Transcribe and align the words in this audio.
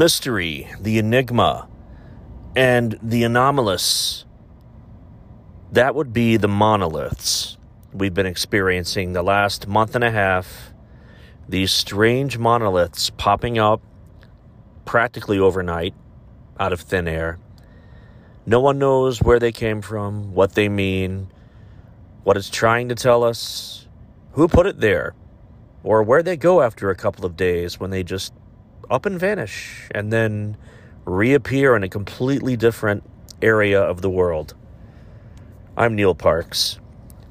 mystery, 0.00 0.66
the 0.80 0.96
enigma, 0.96 1.68
and 2.56 2.98
the 3.02 3.22
anomalous. 3.22 4.24
That 5.72 5.94
would 5.94 6.14
be 6.14 6.38
the 6.38 6.48
monoliths 6.48 7.58
we've 7.92 8.14
been 8.14 8.24
experiencing 8.24 9.12
the 9.12 9.22
last 9.22 9.68
month 9.68 9.94
and 9.94 10.02
a 10.02 10.10
half. 10.10 10.72
These 11.46 11.70
strange 11.70 12.38
monoliths 12.38 13.10
popping 13.10 13.58
up 13.58 13.82
practically 14.86 15.38
overnight 15.38 15.92
out 16.58 16.72
of 16.72 16.80
thin 16.80 17.06
air. 17.06 17.38
No 18.46 18.58
one 18.58 18.78
knows 18.78 19.20
where 19.20 19.38
they 19.38 19.52
came 19.52 19.82
from, 19.82 20.32
what 20.32 20.54
they 20.54 20.70
mean, 20.70 21.30
what 22.24 22.38
it's 22.38 22.48
trying 22.48 22.88
to 22.88 22.94
tell 22.94 23.22
us, 23.22 23.86
who 24.32 24.48
put 24.48 24.66
it 24.66 24.80
there, 24.80 25.14
or 25.84 26.02
where 26.02 26.22
they 26.22 26.38
go 26.38 26.62
after 26.62 26.88
a 26.88 26.96
couple 26.96 27.26
of 27.26 27.36
days 27.36 27.78
when 27.78 27.90
they 27.90 28.02
just 28.02 28.32
up 28.90 29.06
and 29.06 29.20
vanish 29.20 29.88
and 29.92 30.12
then 30.12 30.56
reappear 31.04 31.76
in 31.76 31.84
a 31.84 31.88
completely 31.88 32.56
different 32.56 33.04
area 33.40 33.80
of 33.80 34.02
the 34.02 34.10
world. 34.10 34.54
I'm 35.76 35.94
Neil 35.94 36.14
Parks. 36.14 36.80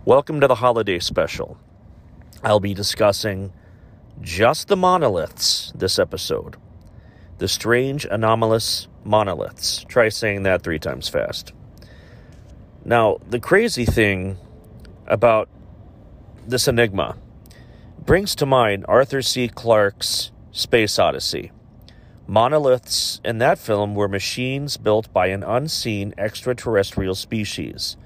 Welcome 0.06 0.40
to 0.40 0.48
the 0.48 0.56
holiday 0.56 1.00
special. 1.00 1.58
I'll 2.44 2.62
be 2.62 2.74
discussing 2.74 3.52
just 4.22 4.70
the 4.70 4.78
monoliths 4.78 5.74
this 5.76 6.00
episode. 6.00 6.56
The 7.40 7.50
strange, 7.50 8.06
anomalous 8.06 8.88
monoliths. 9.04 9.84
Try 9.84 10.08
saying 10.08 10.44
that 10.44 10.62
three 10.62 10.80
times 10.80 11.10
fast. 11.10 11.52
Now, 12.86 13.18
the 13.30 13.40
crazy 13.40 13.84
thing 13.84 14.38
about 15.08 15.50
this 16.48 16.70
enigma 16.70 17.18
brings 18.06 18.34
to 18.36 18.46
mind 18.46 18.86
Arthur 18.88 19.22
C. 19.22 19.50
Clarke's 19.50 20.32
Space 20.52 20.98
Odyssey. 20.98 21.52
Monoliths 22.26 23.22
in 23.24 23.38
that 23.38 23.60
film 23.60 23.94
were 23.94 24.08
machines 24.08 24.78
built 24.78 25.12
by 25.14 25.28
an 25.28 25.44
unseen 25.44 26.12
extraterrestrial 26.18 27.14
species. 27.14 27.98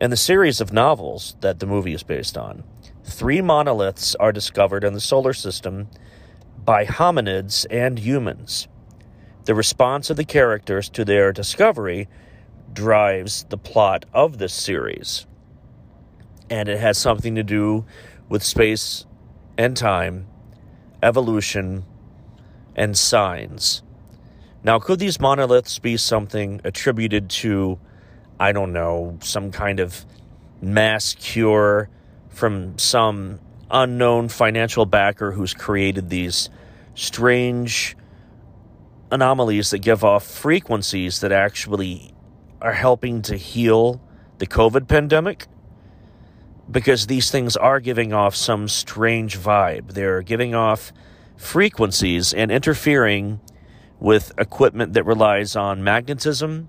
In 0.00 0.10
the 0.10 0.16
series 0.16 0.60
of 0.60 0.72
novels 0.72 1.36
that 1.40 1.60
the 1.60 1.66
movie 1.66 1.94
is 1.94 2.02
based 2.02 2.36
on, 2.36 2.64
three 3.04 3.40
monoliths 3.40 4.16
are 4.16 4.32
discovered 4.32 4.82
in 4.82 4.92
the 4.92 5.00
solar 5.00 5.32
system 5.32 5.88
by 6.64 6.84
hominids 6.84 7.64
and 7.70 8.00
humans. 8.00 8.66
The 9.44 9.54
response 9.54 10.10
of 10.10 10.16
the 10.16 10.24
characters 10.24 10.88
to 10.90 11.04
their 11.04 11.32
discovery 11.32 12.08
drives 12.72 13.44
the 13.50 13.58
plot 13.58 14.04
of 14.12 14.38
this 14.38 14.52
series. 14.52 15.26
And 16.50 16.68
it 16.68 16.80
has 16.80 16.98
something 16.98 17.36
to 17.36 17.44
do 17.44 17.86
with 18.28 18.42
space 18.42 19.06
and 19.56 19.76
time, 19.76 20.26
evolution, 21.02 21.84
and 22.74 22.96
signs. 22.96 23.82
Now, 24.62 24.78
could 24.78 24.98
these 24.98 25.20
monoliths 25.20 25.78
be 25.78 25.96
something 25.96 26.60
attributed 26.64 27.30
to, 27.30 27.78
I 28.38 28.52
don't 28.52 28.72
know, 28.72 29.18
some 29.20 29.50
kind 29.50 29.80
of 29.80 30.04
mass 30.60 31.14
cure 31.14 31.88
from 32.28 32.78
some 32.78 33.40
unknown 33.70 34.28
financial 34.28 34.86
backer 34.86 35.32
who's 35.32 35.54
created 35.54 36.08
these 36.10 36.48
strange 36.94 37.96
anomalies 39.10 39.70
that 39.70 39.78
give 39.78 40.04
off 40.04 40.24
frequencies 40.24 41.20
that 41.20 41.32
actually 41.32 42.12
are 42.60 42.72
helping 42.72 43.22
to 43.22 43.36
heal 43.36 44.00
the 44.38 44.46
COVID 44.46 44.88
pandemic? 44.88 45.46
Because 46.70 47.06
these 47.06 47.30
things 47.30 47.56
are 47.56 47.80
giving 47.80 48.12
off 48.12 48.34
some 48.36 48.68
strange 48.68 49.38
vibe. 49.38 49.92
They're 49.92 50.22
giving 50.22 50.54
off 50.54 50.92
frequencies 51.36 52.34
and 52.34 52.50
interfering 52.50 53.40
with 54.00 54.32
equipment 54.38 54.92
that 54.92 55.04
relies 55.04 55.56
on 55.56 55.82
magnetism 55.82 56.68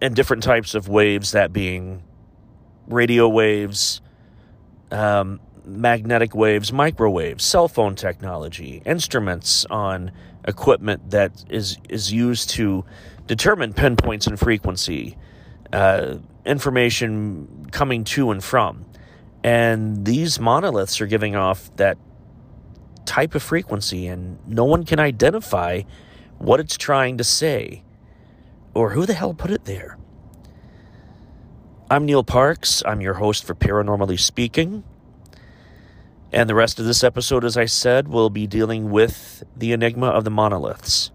and 0.00 0.14
different 0.14 0.42
types 0.42 0.74
of 0.74 0.88
waves, 0.88 1.32
that 1.32 1.52
being 1.52 2.02
radio 2.86 3.28
waves, 3.28 4.00
um, 4.90 5.40
magnetic 5.64 6.34
waves, 6.34 6.72
microwaves, 6.72 7.44
cell 7.44 7.68
phone 7.68 7.94
technology, 7.94 8.82
instruments 8.86 9.64
on 9.66 10.10
equipment 10.46 11.10
that 11.10 11.44
is 11.50 11.76
is 11.88 12.12
used 12.12 12.50
to 12.50 12.84
determine 13.26 13.74
pinpoints 13.74 14.26
in 14.26 14.36
frequency, 14.36 15.16
uh, 15.72 16.16
information 16.48 17.68
coming 17.70 18.04
to 18.04 18.30
and 18.30 18.42
from, 18.42 18.86
and 19.44 20.04
these 20.04 20.40
monoliths 20.40 21.00
are 21.00 21.06
giving 21.06 21.36
off 21.36 21.74
that 21.76 21.98
type 23.04 23.34
of 23.34 23.42
frequency, 23.42 24.06
and 24.06 24.38
no 24.46 24.64
one 24.64 24.84
can 24.84 24.98
identify 24.98 25.82
what 26.38 26.60
it's 26.60 26.76
trying 26.76 27.18
to 27.18 27.24
say 27.24 27.82
or 28.74 28.90
who 28.90 29.06
the 29.06 29.14
hell 29.14 29.34
put 29.34 29.50
it 29.50 29.64
there. 29.64 29.98
I'm 31.90 32.04
Neil 32.04 32.22
Parks. 32.22 32.82
I'm 32.84 33.00
your 33.00 33.14
host 33.14 33.44
for 33.44 33.54
Paranormally 33.54 34.20
Speaking. 34.20 34.84
And 36.30 36.48
the 36.48 36.54
rest 36.54 36.78
of 36.78 36.84
this 36.84 37.02
episode, 37.02 37.44
as 37.44 37.56
I 37.56 37.64
said, 37.64 38.08
will 38.08 38.28
be 38.28 38.46
dealing 38.46 38.90
with 38.90 39.42
the 39.56 39.72
enigma 39.72 40.08
of 40.08 40.24
the 40.24 40.30
monoliths. 40.30 41.10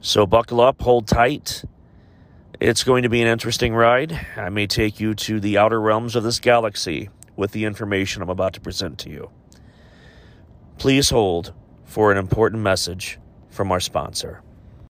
So 0.00 0.24
buckle 0.24 0.60
up, 0.60 0.80
hold 0.82 1.08
tight. 1.08 1.64
It's 2.60 2.82
going 2.82 3.04
to 3.04 3.08
be 3.08 3.22
an 3.22 3.28
interesting 3.28 3.74
ride. 3.74 4.26
I 4.36 4.48
may 4.48 4.66
take 4.66 4.98
you 4.98 5.14
to 5.14 5.38
the 5.38 5.58
outer 5.58 5.80
realms 5.80 6.16
of 6.16 6.24
this 6.24 6.40
galaxy 6.40 7.08
with 7.36 7.52
the 7.52 7.64
information 7.64 8.20
I'm 8.20 8.30
about 8.30 8.54
to 8.54 8.60
present 8.60 8.98
to 9.00 9.10
you. 9.10 9.30
Please 10.76 11.10
hold 11.10 11.54
for 11.84 12.10
an 12.10 12.18
important 12.18 12.62
message 12.62 13.18
from 13.48 13.70
our 13.70 13.80
sponsor. 13.80 14.42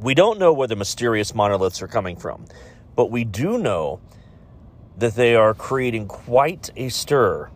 We 0.00 0.14
don't 0.14 0.38
know 0.38 0.52
where 0.52 0.66
the 0.66 0.76
mysterious 0.76 1.34
monoliths 1.34 1.80
are 1.82 1.86
coming 1.86 2.16
from, 2.16 2.46
but 2.96 3.10
we 3.10 3.24
do 3.24 3.58
know 3.58 4.00
that 4.98 5.14
they 5.14 5.34
are 5.36 5.54
creating 5.54 6.08
quite 6.08 6.70
a 6.76 6.88
stir, 6.88 7.50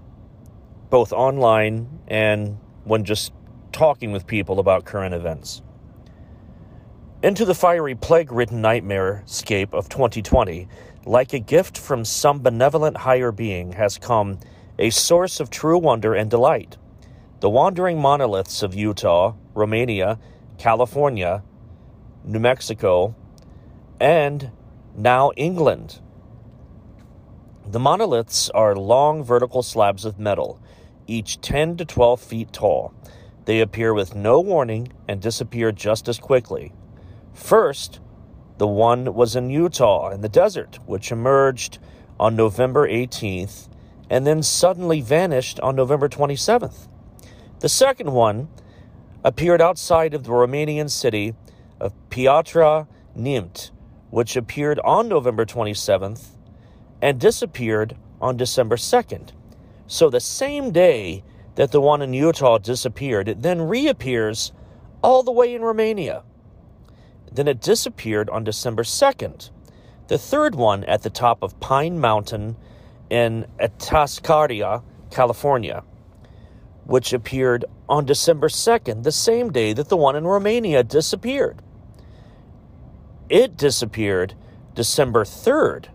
both 0.90 1.12
online 1.12 2.00
and 2.08 2.58
when 2.84 3.04
just 3.04 3.32
talking 3.72 4.12
with 4.12 4.26
people 4.26 4.58
about 4.58 4.84
current 4.84 5.14
events. 5.14 5.62
Into 7.22 7.44
the 7.44 7.54
fiery 7.54 7.94
plague 7.96 8.30
ridden 8.30 8.60
nightmare 8.60 9.22
scape 9.26 9.74
of 9.74 9.88
2020, 9.88 10.68
like 11.04 11.32
a 11.32 11.38
gift 11.40 11.76
from 11.76 12.04
some 12.04 12.40
benevolent 12.40 12.96
higher 12.96 13.32
being, 13.32 13.72
has 13.72 13.98
come 13.98 14.38
a 14.78 14.90
source 14.90 15.40
of 15.40 15.50
true 15.50 15.78
wonder 15.78 16.14
and 16.14 16.30
delight. 16.30 16.76
The 17.40 17.50
wandering 17.50 18.00
monoliths 18.00 18.62
of 18.62 18.74
Utah, 18.74 19.34
Romania, 19.54 20.18
California, 20.56 21.42
New 22.24 22.38
Mexico, 22.38 23.14
and 24.00 24.50
now 24.96 25.32
England. 25.36 26.00
The 27.66 27.80
monoliths 27.80 28.50
are 28.50 28.74
long 28.76 29.22
vertical 29.22 29.62
slabs 29.62 30.04
of 30.04 30.18
metal, 30.18 30.60
each 31.06 31.40
10 31.40 31.76
to 31.78 31.84
12 31.84 32.20
feet 32.20 32.52
tall. 32.52 32.94
They 33.46 33.60
appear 33.60 33.92
with 33.94 34.14
no 34.14 34.40
warning 34.40 34.92
and 35.08 35.20
disappear 35.20 35.72
just 35.72 36.08
as 36.08 36.18
quickly. 36.18 36.72
First, 37.32 38.00
the 38.58 38.66
one 38.66 39.14
was 39.14 39.36
in 39.36 39.50
Utah 39.50 40.10
in 40.10 40.20
the 40.20 40.28
desert, 40.28 40.78
which 40.86 41.12
emerged 41.12 41.78
on 42.18 42.36
November 42.36 42.88
18th 42.88 43.68
and 44.10 44.26
then 44.26 44.42
suddenly 44.42 45.00
vanished 45.00 45.60
on 45.60 45.76
November 45.76 46.08
27th. 46.08 46.88
The 47.60 47.68
second 47.68 48.12
one 48.12 48.48
appeared 49.24 49.60
outside 49.60 50.14
of 50.14 50.24
the 50.24 50.30
Romanian 50.30 50.90
city 50.90 51.34
of 51.80 51.92
Piatra 52.08 52.86
Neamt, 53.16 53.70
which 54.10 54.36
appeared 54.36 54.78
on 54.80 55.08
November 55.08 55.44
27th 55.44 56.36
and 57.02 57.20
disappeared 57.20 57.96
on 58.20 58.36
December 58.36 58.76
2nd. 58.76 59.30
So 59.86 60.10
the 60.10 60.20
same 60.20 60.70
day 60.70 61.24
that 61.56 61.72
the 61.72 61.80
one 61.80 62.02
in 62.02 62.14
Utah 62.14 62.58
disappeared, 62.58 63.28
it 63.28 63.42
then 63.42 63.62
reappears 63.62 64.52
all 65.02 65.22
the 65.22 65.32
way 65.32 65.54
in 65.54 65.62
Romania. 65.62 66.22
Then 67.30 67.48
it 67.48 67.60
disappeared 67.60 68.30
on 68.30 68.44
December 68.44 68.82
2nd. 68.82 69.50
The 70.08 70.18
third 70.18 70.54
one 70.54 70.84
at 70.84 71.02
the 71.02 71.10
top 71.10 71.42
of 71.42 71.58
Pine 71.60 71.98
Mountain 71.98 72.56
in 73.10 73.46
Atascadero, 73.58 74.82
California, 75.10 75.82
which 76.84 77.12
appeared 77.12 77.64
on 77.88 78.04
December 78.04 78.48
2nd, 78.48 79.02
the 79.02 79.12
same 79.12 79.50
day 79.50 79.72
that 79.72 79.88
the 79.88 79.96
one 79.96 80.16
in 80.16 80.26
Romania 80.26 80.82
disappeared. 80.82 81.62
It 83.28 83.56
disappeared 83.56 84.34
December 84.74 85.24
3rd 85.24 85.86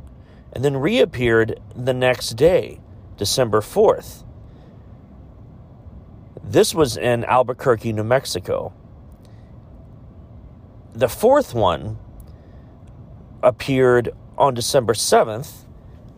and 0.52 0.64
then 0.64 0.78
reappeared 0.78 1.60
the 1.76 1.94
next 1.94 2.32
day, 2.32 2.80
December 3.18 3.62
4th. 3.62 4.24
This 6.44 6.76
was 6.76 6.98
in 6.98 7.24
Albuquerque, 7.26 7.94
New 7.94 8.04
Mexico. 8.04 8.74
The 10.94 11.10
fourth 11.10 11.56
one 11.56 11.98
appeared 13.42 14.10
on 14.38 14.54
December 14.54 14.94
7th, 14.94 15.66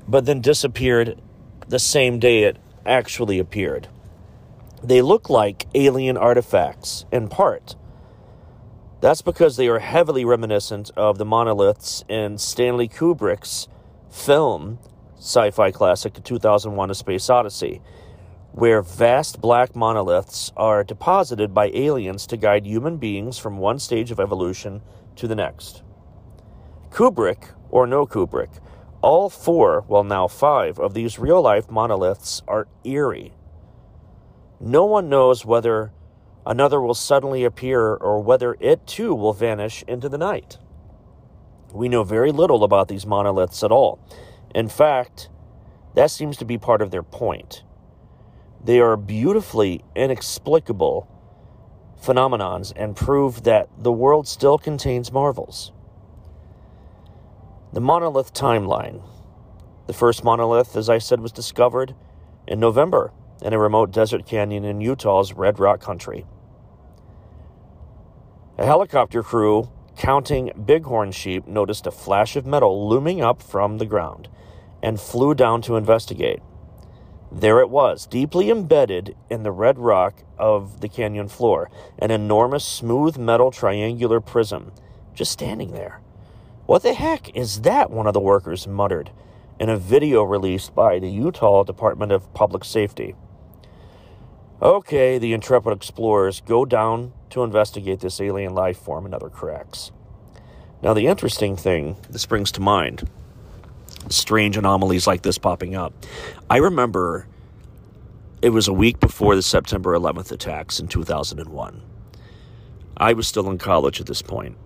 but 0.07 0.25
then 0.25 0.41
disappeared 0.41 1.19
the 1.67 1.79
same 1.79 2.19
day 2.19 2.43
it 2.43 2.57
actually 2.85 3.39
appeared. 3.39 3.87
They 4.83 5.01
look 5.01 5.29
like 5.29 5.67
alien 5.73 6.17
artifacts 6.17 7.05
in 7.11 7.27
part. 7.27 7.75
That's 9.01 9.21
because 9.21 9.57
they 9.57 9.67
are 9.67 9.79
heavily 9.79 10.25
reminiscent 10.25 10.91
of 10.95 11.17
the 11.17 11.25
monoliths 11.25 12.03
in 12.07 12.37
Stanley 12.37 12.87
Kubrick's 12.87 13.67
film 14.09 14.79
sci 15.17 15.49
fi 15.51 15.71
classic 15.71 16.23
2001 16.23 16.91
A 16.91 16.95
Space 16.95 17.29
Odyssey, 17.29 17.81
where 18.51 18.81
vast 18.81 19.41
black 19.41 19.75
monoliths 19.75 20.51
are 20.55 20.83
deposited 20.83 21.53
by 21.53 21.71
aliens 21.73 22.27
to 22.27 22.37
guide 22.37 22.65
human 22.65 22.97
beings 22.97 23.37
from 23.37 23.57
one 23.57 23.79
stage 23.79 24.11
of 24.11 24.19
evolution 24.19 24.81
to 25.15 25.27
the 25.27 25.35
next. 25.35 25.81
Kubrick, 26.91 27.49
or 27.69 27.87
no 27.87 28.05
Kubrick, 28.05 28.61
all 29.05 29.29
four, 29.29 29.85
well, 29.87 30.03
now 30.03 30.27
five, 30.27 30.79
of 30.79 30.95
these 30.95 31.19
real 31.19 31.39
life 31.39 31.69
monoliths 31.69 32.41
are 32.47 32.67
eerie. 32.83 33.31
No 34.59 34.85
one 34.85 35.09
knows 35.09 35.45
whether 35.45 35.91
another 36.43 36.81
will 36.81 36.95
suddenly 36.95 37.43
appear 37.43 37.93
or 37.93 38.19
whether 38.19 38.57
it 38.59 38.87
too 38.87 39.13
will 39.13 39.31
vanish 39.31 39.83
into 39.87 40.09
the 40.09 40.17
night. 40.17 40.57
We 41.71 41.87
know 41.87 42.03
very 42.03 42.31
little 42.31 42.63
about 42.63 42.87
these 42.87 43.05
monoliths 43.05 43.63
at 43.63 43.71
all. 43.71 43.99
In 44.55 44.69
fact, 44.69 45.29
that 45.93 46.09
seems 46.09 46.35
to 46.37 46.45
be 46.45 46.57
part 46.57 46.81
of 46.81 46.89
their 46.89 47.03
point. 47.03 47.63
They 48.63 48.79
are 48.79 48.97
beautifully 48.97 49.85
inexplicable 49.95 51.07
phenomenons 52.01 52.73
and 52.75 52.95
prove 52.95 53.43
that 53.43 53.69
the 53.77 53.91
world 53.91 54.27
still 54.27 54.57
contains 54.57 55.11
marvels. 55.11 55.73
The 57.75 57.81
monolith 57.81 58.33
timeline. 58.33 59.03
The 59.87 59.91
first 59.91 60.23
monolith, 60.23 60.77
as 60.77 60.89
I 60.89 60.97
said, 60.97 61.19
was 61.19 61.33
discovered 61.33 61.93
in 62.47 62.57
November 62.57 63.11
in 63.41 63.51
a 63.51 63.59
remote 63.59 63.91
desert 63.91 64.25
canyon 64.25 64.63
in 64.63 64.79
Utah's 64.79 65.33
Red 65.33 65.59
Rock 65.59 65.81
Country. 65.81 66.25
A 68.57 68.65
helicopter 68.65 69.21
crew 69.21 69.69
counting 69.97 70.53
bighorn 70.55 71.11
sheep 71.11 71.47
noticed 71.47 71.85
a 71.85 71.91
flash 71.91 72.37
of 72.37 72.45
metal 72.45 72.87
looming 72.87 73.21
up 73.21 73.43
from 73.43 73.77
the 73.77 73.85
ground 73.85 74.29
and 74.81 74.97
flew 74.97 75.35
down 75.35 75.61
to 75.63 75.75
investigate. 75.75 76.39
There 77.29 77.59
it 77.59 77.69
was, 77.69 78.07
deeply 78.07 78.49
embedded 78.49 79.17
in 79.29 79.43
the 79.43 79.51
red 79.51 79.77
rock 79.77 80.23
of 80.37 80.79
the 80.79 80.87
canyon 80.87 81.27
floor, 81.27 81.69
an 81.99 82.09
enormous 82.09 82.63
smooth 82.63 83.17
metal 83.17 83.51
triangular 83.51 84.21
prism, 84.21 84.71
just 85.13 85.33
standing 85.33 85.73
there. 85.73 85.99
What 86.65 86.81
the 86.81 86.93
heck 86.93 87.35
is 87.35 87.61
that? 87.61 87.91
One 87.91 88.07
of 88.07 88.15
the 88.15 88.19
workers 88.19 88.67
muttered 88.67 89.11
in 89.59 89.69
a 89.69 89.77
video 89.77 90.23
released 90.23 90.73
by 90.73 90.97
the 90.97 91.09
Utah 91.09 91.63
Department 91.63 92.11
of 92.11 92.33
Public 92.33 92.63
Safety. 92.63 93.13
Okay, 94.61 95.19
the 95.19 95.33
intrepid 95.33 95.73
explorers 95.73 96.41
go 96.41 96.65
down 96.65 97.13
to 97.29 97.43
investigate 97.43 97.99
this 97.99 98.19
alien 98.19 98.55
life 98.55 98.79
form 98.79 99.05
and 99.05 99.13
other 99.13 99.29
cracks. 99.29 99.91
Now, 100.81 100.95
the 100.95 101.05
interesting 101.05 101.55
thing 101.55 101.97
this 102.09 102.25
brings 102.25 102.51
to 102.53 102.61
mind 102.61 103.07
strange 104.09 104.57
anomalies 104.57 105.05
like 105.05 105.21
this 105.21 105.37
popping 105.37 105.75
up. 105.75 105.93
I 106.49 106.57
remember 106.57 107.27
it 108.41 108.49
was 108.49 108.67
a 108.67 108.73
week 108.73 108.99
before 108.99 109.35
the 109.35 109.43
September 109.43 109.93
11th 109.93 110.31
attacks 110.31 110.79
in 110.79 110.87
2001. 110.87 111.81
I 112.97 113.13
was 113.13 113.27
still 113.27 113.49
in 113.51 113.59
college 113.59 113.99
at 113.99 114.07
this 114.07 114.21
point, 114.23 114.57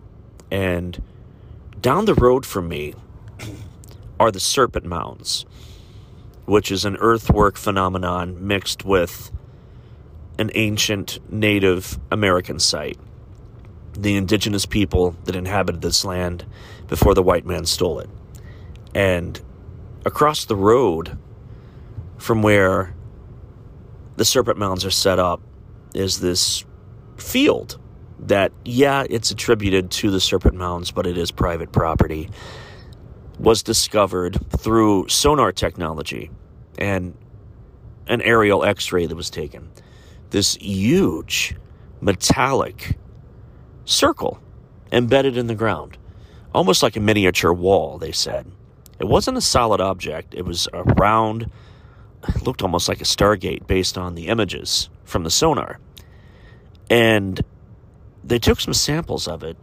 and 0.49 1.01
down 1.81 2.05
the 2.05 2.15
road 2.15 2.45
from 2.45 2.67
me 2.67 2.93
are 4.19 4.31
the 4.31 4.39
Serpent 4.39 4.85
Mounds, 4.85 5.45
which 6.45 6.71
is 6.71 6.83
an 6.83 6.97
earthwork 6.97 7.57
phenomenon 7.57 8.45
mixed 8.45 8.83
with 8.83 9.31
an 10.37 10.51
ancient 10.55 11.19
Native 11.31 11.99
American 12.11 12.59
site. 12.59 12.97
The 13.93 14.15
indigenous 14.15 14.65
people 14.65 15.15
that 15.25 15.35
inhabited 15.35 15.81
this 15.81 16.03
land 16.03 16.45
before 16.87 17.13
the 17.13 17.23
white 17.23 17.45
man 17.45 17.65
stole 17.65 17.99
it. 17.99 18.09
And 18.93 19.39
across 20.05 20.45
the 20.45 20.55
road 20.55 21.17
from 22.17 22.41
where 22.41 22.93
the 24.17 24.25
serpent 24.25 24.57
mounds 24.57 24.83
are 24.85 24.91
set 24.91 25.19
up 25.19 25.41
is 25.93 26.19
this 26.19 26.65
field 27.17 27.79
that, 28.19 28.51
yeah, 28.65 29.05
it's 29.09 29.31
attributed 29.31 29.91
to 29.91 30.11
the 30.11 30.19
serpent 30.19 30.55
mounds, 30.55 30.91
but 30.91 31.07
it 31.07 31.17
is 31.17 31.31
private 31.31 31.71
property. 31.71 32.29
Was 33.39 33.63
discovered 33.63 34.37
through 34.57 35.07
sonar 35.07 35.51
technology 35.51 36.29
and 36.77 37.15
an 38.07 38.21
aerial 38.21 38.65
x 38.65 38.91
ray 38.91 39.05
that 39.05 39.15
was 39.15 39.29
taken 39.29 39.69
this 40.31 40.55
huge 40.55 41.55
metallic 42.01 42.97
circle 43.85 44.39
embedded 44.91 45.37
in 45.37 45.47
the 45.47 45.55
ground, 45.55 45.97
almost 46.53 46.83
like 46.83 46.95
a 46.95 46.99
miniature 46.99 47.53
wall, 47.53 47.97
they 47.97 48.11
said. 48.11 48.51
It 48.99 49.07
wasn't 49.07 49.37
a 49.37 49.41
solid 49.41 49.81
object, 49.81 50.33
it 50.33 50.43
was 50.43 50.67
a 50.73 50.83
round, 50.83 51.49
it 52.27 52.43
looked 52.43 52.61
almost 52.61 52.89
like 52.89 53.01
a 53.01 53.05
stargate 53.05 53.65
based 53.65 53.97
on 53.97 54.15
the 54.15 54.27
images 54.27 54.89
from 55.03 55.23
the 55.23 55.31
sonar. 55.31 55.79
And 56.89 57.39
they 58.23 58.39
took 58.39 58.59
some 58.59 58.73
samples 58.73 59.27
of 59.27 59.43
it 59.43 59.57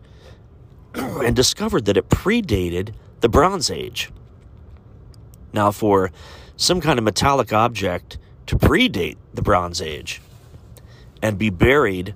and 0.95 1.37
discovered 1.37 1.85
that 1.85 1.97
it 1.97 2.09
predated 2.09 2.95
the 3.21 3.29
Bronze 3.29 3.71
Age. 3.71 4.11
Now, 5.53 5.71
for 5.71 6.11
some 6.57 6.81
kind 6.81 6.99
of 6.99 7.05
metallic 7.05 7.53
object 7.53 8.19
to 8.47 8.57
predate 8.57 9.17
the 9.35 9.43
Bronze 9.43 9.81
Age, 9.81 10.21
and 11.23 11.39
be 11.39 11.51
buried 11.51 12.15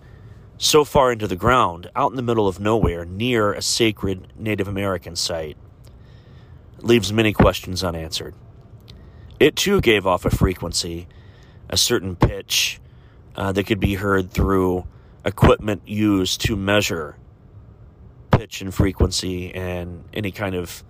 so 0.58 0.84
far 0.84 1.10
into 1.10 1.26
the 1.26 1.36
ground, 1.36 1.90
out 1.96 2.10
in 2.10 2.16
the 2.16 2.22
middle 2.22 2.46
of 2.46 2.60
nowhere, 2.60 3.04
near 3.04 3.52
a 3.52 3.62
sacred 3.62 4.28
Native 4.36 4.68
American 4.68 5.16
site, 5.16 5.56
leaves 6.78 7.12
many 7.12 7.32
questions 7.32 7.82
unanswered. 7.82 8.34
It 9.38 9.56
too 9.56 9.80
gave 9.80 10.06
off 10.06 10.24
a 10.24 10.30
frequency, 10.30 11.08
a 11.70 11.76
certain 11.76 12.14
pitch 12.14 12.78
uh, 13.36 13.52
that 13.52 13.64
could 13.64 13.80
be 13.80 13.94
heard 13.94 14.30
through 14.30 14.86
equipment 15.24 15.82
used 15.86 16.40
to 16.42 16.56
measure 16.56 17.16
pitch 18.30 18.60
and 18.62 18.74
frequency 18.74 19.54
and 19.54 20.04
any 20.14 20.30
kind 20.30 20.54
of 20.54 20.82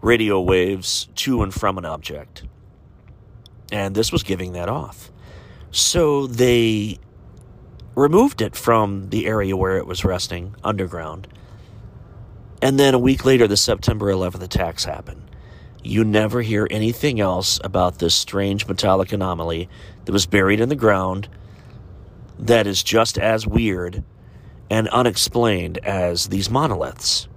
radio 0.00 0.40
waves 0.40 1.08
to 1.14 1.42
and 1.42 1.52
from 1.52 1.78
an 1.78 1.84
object. 1.84 2.44
And 3.72 3.94
this 3.94 4.12
was 4.12 4.22
giving 4.22 4.52
that 4.52 4.68
off. 4.68 5.10
So 5.70 6.26
they 6.26 6.98
removed 7.94 8.40
it 8.40 8.56
from 8.56 9.10
the 9.10 9.26
area 9.26 9.56
where 9.56 9.76
it 9.76 9.86
was 9.86 10.04
resting 10.04 10.54
underground. 10.62 11.28
And 12.62 12.78
then 12.78 12.94
a 12.94 12.98
week 12.98 13.24
later, 13.24 13.46
the 13.46 13.56
September 13.56 14.06
11th 14.06 14.42
attacks 14.42 14.84
happened. 14.84 15.30
You 15.82 16.02
never 16.04 16.40
hear 16.40 16.66
anything 16.70 17.20
else 17.20 17.60
about 17.62 17.98
this 17.98 18.14
strange 18.14 18.66
metallic 18.66 19.12
anomaly 19.12 19.68
that 20.04 20.12
was 20.12 20.26
buried 20.26 20.60
in 20.60 20.70
the 20.70 20.76
ground 20.76 21.28
that 22.38 22.66
is 22.66 22.82
just 22.82 23.18
as 23.18 23.46
weird 23.46 24.02
and 24.70 24.88
unexplained 24.88 25.78
as 25.78 26.28
these 26.28 26.50
monoliths. 26.50 27.28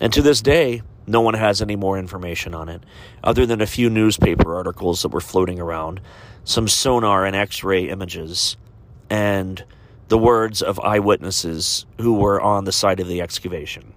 And 0.00 0.12
to 0.12 0.22
this 0.22 0.40
day, 0.40 0.82
no 1.06 1.20
one 1.20 1.34
has 1.34 1.60
any 1.60 1.76
more 1.76 1.98
information 1.98 2.54
on 2.54 2.68
it, 2.68 2.82
other 3.22 3.46
than 3.46 3.60
a 3.60 3.66
few 3.66 3.90
newspaper 3.90 4.54
articles 4.54 5.02
that 5.02 5.10
were 5.10 5.20
floating 5.20 5.60
around, 5.60 6.00
some 6.44 6.68
sonar 6.68 7.24
and 7.24 7.36
x 7.36 7.62
ray 7.62 7.88
images, 7.88 8.56
and 9.10 9.64
the 10.08 10.18
words 10.18 10.62
of 10.62 10.80
eyewitnesses 10.80 11.86
who 12.00 12.14
were 12.14 12.40
on 12.40 12.64
the 12.64 12.72
site 12.72 13.00
of 13.00 13.08
the 13.08 13.20
excavation. 13.20 13.94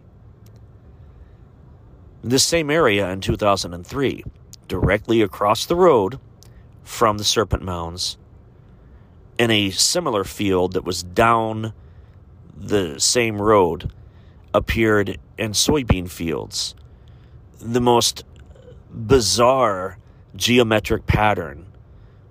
In 2.24 2.30
This 2.30 2.46
same 2.46 2.70
area 2.70 3.10
in 3.10 3.22
2003, 3.22 4.24
directly 4.68 5.22
across 5.22 5.66
the 5.66 5.76
road 5.76 6.20
from 6.84 7.18
the 7.18 7.24
Serpent 7.24 7.64
Mounds, 7.64 8.18
in 9.38 9.52
a 9.52 9.70
similar 9.72 10.24
field 10.24 10.74
that 10.74 10.84
was 10.84 11.04
down 11.04 11.74
the 12.56 13.00
same 13.00 13.42
road, 13.42 13.92
appeared 14.54 15.20
in 15.38 15.52
soybean 15.52 16.10
fields. 16.10 16.76
The 17.60 17.82
most 17.82 18.24
bizarre 18.90 19.98
geometric 20.36 21.06
pattern 21.06 21.68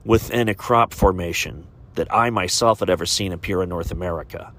within 0.05 0.49
a 0.49 0.55
crop 0.55 0.93
formation 0.93 1.67
that 1.95 2.13
I 2.13 2.31
myself 2.31 2.81
had 2.81 2.91
ever 2.91 3.07
seen 3.07 3.33
appear 3.33 3.63
in 3.63 3.69
North 3.69 3.91
America. 3.91 4.53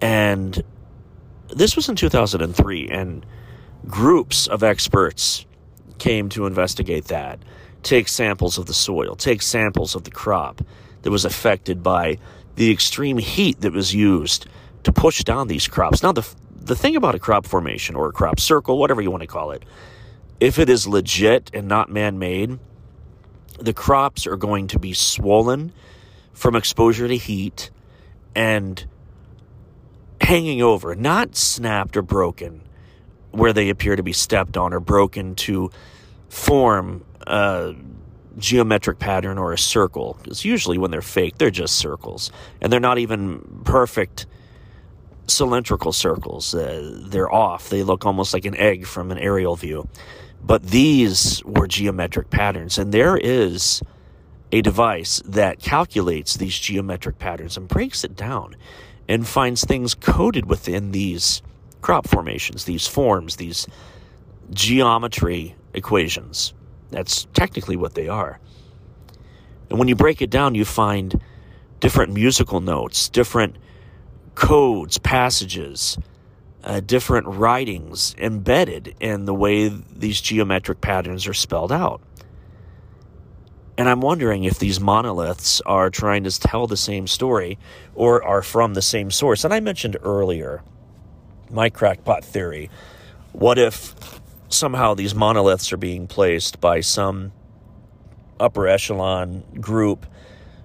And 0.00 0.62
this 1.48 1.76
was 1.76 1.88
in 1.88 1.96
2003, 1.96 2.88
and 2.88 3.24
groups 3.86 4.46
of 4.46 4.62
experts 4.62 5.46
came 5.98 6.28
to 6.30 6.46
investigate 6.46 7.06
that, 7.06 7.38
take 7.82 8.08
samples 8.08 8.58
of 8.58 8.66
the 8.66 8.74
soil, 8.74 9.14
take 9.14 9.42
samples 9.42 9.94
of 9.94 10.04
the 10.04 10.10
crop 10.10 10.62
that 11.02 11.10
was 11.10 11.24
affected 11.24 11.82
by 11.82 12.18
the 12.56 12.70
extreme 12.70 13.18
heat 13.18 13.60
that 13.60 13.72
was 13.72 13.94
used 13.94 14.46
to 14.84 14.92
push 14.92 15.24
down 15.24 15.48
these 15.48 15.68
crops. 15.68 16.02
Now, 16.02 16.12
the, 16.12 16.28
the 16.60 16.76
thing 16.76 16.96
about 16.96 17.14
a 17.14 17.18
crop 17.18 17.46
formation 17.46 17.94
or 17.94 18.08
a 18.08 18.12
crop 18.12 18.40
circle, 18.40 18.78
whatever 18.78 19.00
you 19.00 19.10
want 19.10 19.22
to 19.22 19.26
call 19.26 19.52
it, 19.52 19.64
if 20.40 20.58
it 20.58 20.68
is 20.68 20.86
legit 20.86 21.50
and 21.54 21.68
not 21.68 21.90
man 21.90 22.18
made, 22.18 22.58
the 23.58 23.72
crops 23.72 24.26
are 24.26 24.36
going 24.36 24.66
to 24.68 24.78
be 24.78 24.92
swollen 24.92 25.72
from 26.32 26.56
exposure 26.56 27.06
to 27.06 27.16
heat 27.16 27.70
and 28.34 28.86
hanging 30.20 30.62
over, 30.62 30.94
not 30.94 31.36
snapped 31.36 31.96
or 31.96 32.02
broken 32.02 32.62
where 33.32 33.52
they 33.52 33.70
appear 33.70 33.96
to 33.96 34.02
be 34.02 34.12
stepped 34.12 34.56
on 34.56 34.72
or 34.72 34.80
broken 34.80 35.34
to 35.34 35.70
form 36.28 37.04
a 37.26 37.74
geometric 38.38 38.98
pattern 38.98 39.38
or 39.38 39.52
a 39.52 39.58
circle. 39.58 40.16
Because 40.22 40.44
usually 40.44 40.78
when 40.78 40.90
they're 40.90 41.02
fake, 41.02 41.38
they're 41.38 41.50
just 41.50 41.76
circles. 41.76 42.30
And 42.60 42.72
they're 42.72 42.80
not 42.80 42.98
even 42.98 43.62
perfect 43.64 44.26
cylindrical 45.26 45.92
circles. 45.92 46.54
Uh, 46.54 47.00
they're 47.06 47.32
off. 47.32 47.68
They 47.68 47.82
look 47.82 48.04
almost 48.04 48.34
like 48.34 48.44
an 48.44 48.56
egg 48.56 48.86
from 48.86 49.10
an 49.10 49.18
aerial 49.18 49.56
view. 49.56 49.88
But 50.44 50.64
these 50.64 51.42
were 51.44 51.66
geometric 51.66 52.30
patterns. 52.30 52.78
And 52.78 52.92
there 52.92 53.16
is 53.16 53.82
a 54.50 54.60
device 54.60 55.22
that 55.24 55.60
calculates 55.60 56.36
these 56.36 56.58
geometric 56.58 57.18
patterns 57.18 57.56
and 57.56 57.68
breaks 57.68 58.04
it 58.04 58.14
down 58.16 58.56
and 59.08 59.26
finds 59.26 59.64
things 59.64 59.94
coded 59.94 60.46
within 60.46 60.92
these 60.92 61.42
crop 61.80 62.06
formations, 62.06 62.64
these 62.64 62.86
forms, 62.86 63.36
these 63.36 63.66
geometry 64.50 65.54
equations. 65.74 66.52
That's 66.92 67.26
technically 67.34 67.76
what 67.76 67.94
they 67.94 68.08
are. 68.08 68.38
And 69.70 69.78
when 69.78 69.88
you 69.88 69.96
break 69.96 70.22
it 70.22 70.30
down, 70.30 70.54
you 70.54 70.64
find 70.64 71.20
different 71.80 72.12
musical 72.12 72.60
notes, 72.60 73.08
different 73.08 73.56
codes, 74.34 74.98
passages, 74.98 75.98
uh, 76.64 76.80
different 76.80 77.26
writings 77.26 78.14
embedded 78.18 78.94
in 79.00 79.24
the 79.24 79.34
way 79.34 79.68
these 79.68 80.20
geometric 80.20 80.80
patterns 80.80 81.26
are 81.26 81.34
spelled 81.34 81.72
out. 81.72 82.00
And 83.76 83.88
I'm 83.88 84.00
wondering 84.00 84.44
if 84.44 84.58
these 84.58 84.78
monoliths 84.78 85.60
are 85.62 85.90
trying 85.90 86.24
to 86.24 86.38
tell 86.38 86.66
the 86.66 86.76
same 86.76 87.06
story 87.06 87.58
or 87.94 88.22
are 88.22 88.42
from 88.42 88.74
the 88.74 88.82
same 88.82 89.10
source. 89.10 89.44
And 89.44 89.52
I 89.52 89.60
mentioned 89.60 89.96
earlier 90.02 90.62
my 91.50 91.68
crackpot 91.68 92.24
theory. 92.24 92.70
What 93.32 93.58
if 93.58 94.20
somehow 94.52 94.94
these 94.94 95.14
monoliths 95.14 95.72
are 95.72 95.76
being 95.76 96.06
placed 96.06 96.60
by 96.60 96.80
some 96.80 97.32
upper 98.40 98.66
echelon 98.66 99.44
group 99.60 100.06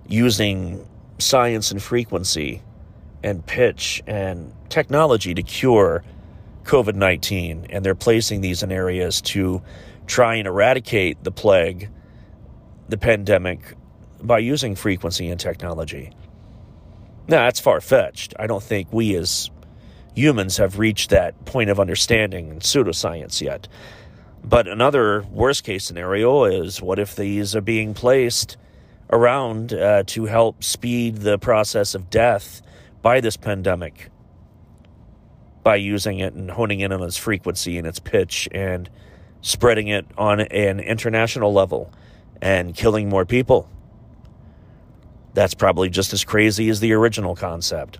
using 0.08 0.88
science 1.20 1.72
and 1.72 1.82
frequency 1.82 2.62
and 3.24 3.46
pitch 3.46 4.02
and 4.08 4.54
technology 4.70 5.34
to 5.34 5.44
cure 5.44 6.04
COVID 6.64 6.96
19? 6.96 7.68
And 7.70 7.86
they're 7.86 7.96
placing 7.96 8.42
these 8.42 8.64
in 8.64 8.72
areas 8.72 9.22
to 9.22 9.62
try 10.06 10.36
and 10.36 10.48
eradicate 10.48 11.24
the 11.24 11.32
plague 11.32 11.90
the 12.90 12.98
pandemic 12.98 13.76
by 14.22 14.40
using 14.40 14.76
frequency 14.76 15.30
and 15.30 15.40
technology. 15.40 16.12
Now, 17.28 17.44
that's 17.44 17.60
far 17.60 17.82
fetched. 17.82 18.34
I 18.40 18.48
don't 18.48 18.64
think 18.64 18.92
we 18.94 19.16
as 19.16 19.50
humans 20.18 20.58
have 20.58 20.80
reached 20.80 21.12
that 21.12 21.46
point 21.46 21.70
of 21.70 21.80
understanding 21.80 22.50
in 22.50 22.60
pseudoscience 22.60 23.40
yet. 23.40 23.68
But 24.44 24.68
another 24.68 25.24
worst 25.32 25.64
case 25.64 25.86
scenario 25.86 26.46
is 26.46 26.82
what 26.82 26.98
if 26.98 27.16
these 27.16 27.56
are 27.56 27.62
being 27.62 27.94
placed 27.94 28.58
around 29.12 29.74
uh, 29.74 30.04
to 30.08 30.26
help 30.26 30.64
speed 30.64 31.18
the 31.18 31.38
process 31.38 31.94
of 31.94 32.10
death 32.10 32.62
by 33.02 33.22
this 33.22 33.38
pandemic 33.38 34.10
by 35.64 35.76
using 35.76 36.20
it 36.20 36.34
and 36.34 36.50
honing 36.50 36.80
in 36.80 36.92
on 36.92 37.04
its 37.04 37.18
frequency 37.18 37.78
and 37.78 37.86
its 37.86 38.00
pitch 38.00 38.48
and 38.52 38.90
spreading 39.42 39.88
it 39.90 40.06
on 40.18 40.40
an 40.40 40.80
international 40.80 41.54
level 41.54 41.94
and 42.42 42.74
killing 42.74 43.10
more 43.10 43.26
people. 43.26 43.70
That's 45.34 45.54
probably 45.54 45.90
just 45.90 46.14
as 46.14 46.24
crazy 46.24 46.70
as 46.70 46.80
the 46.80 46.94
original 46.94 47.36
concept. 47.36 48.00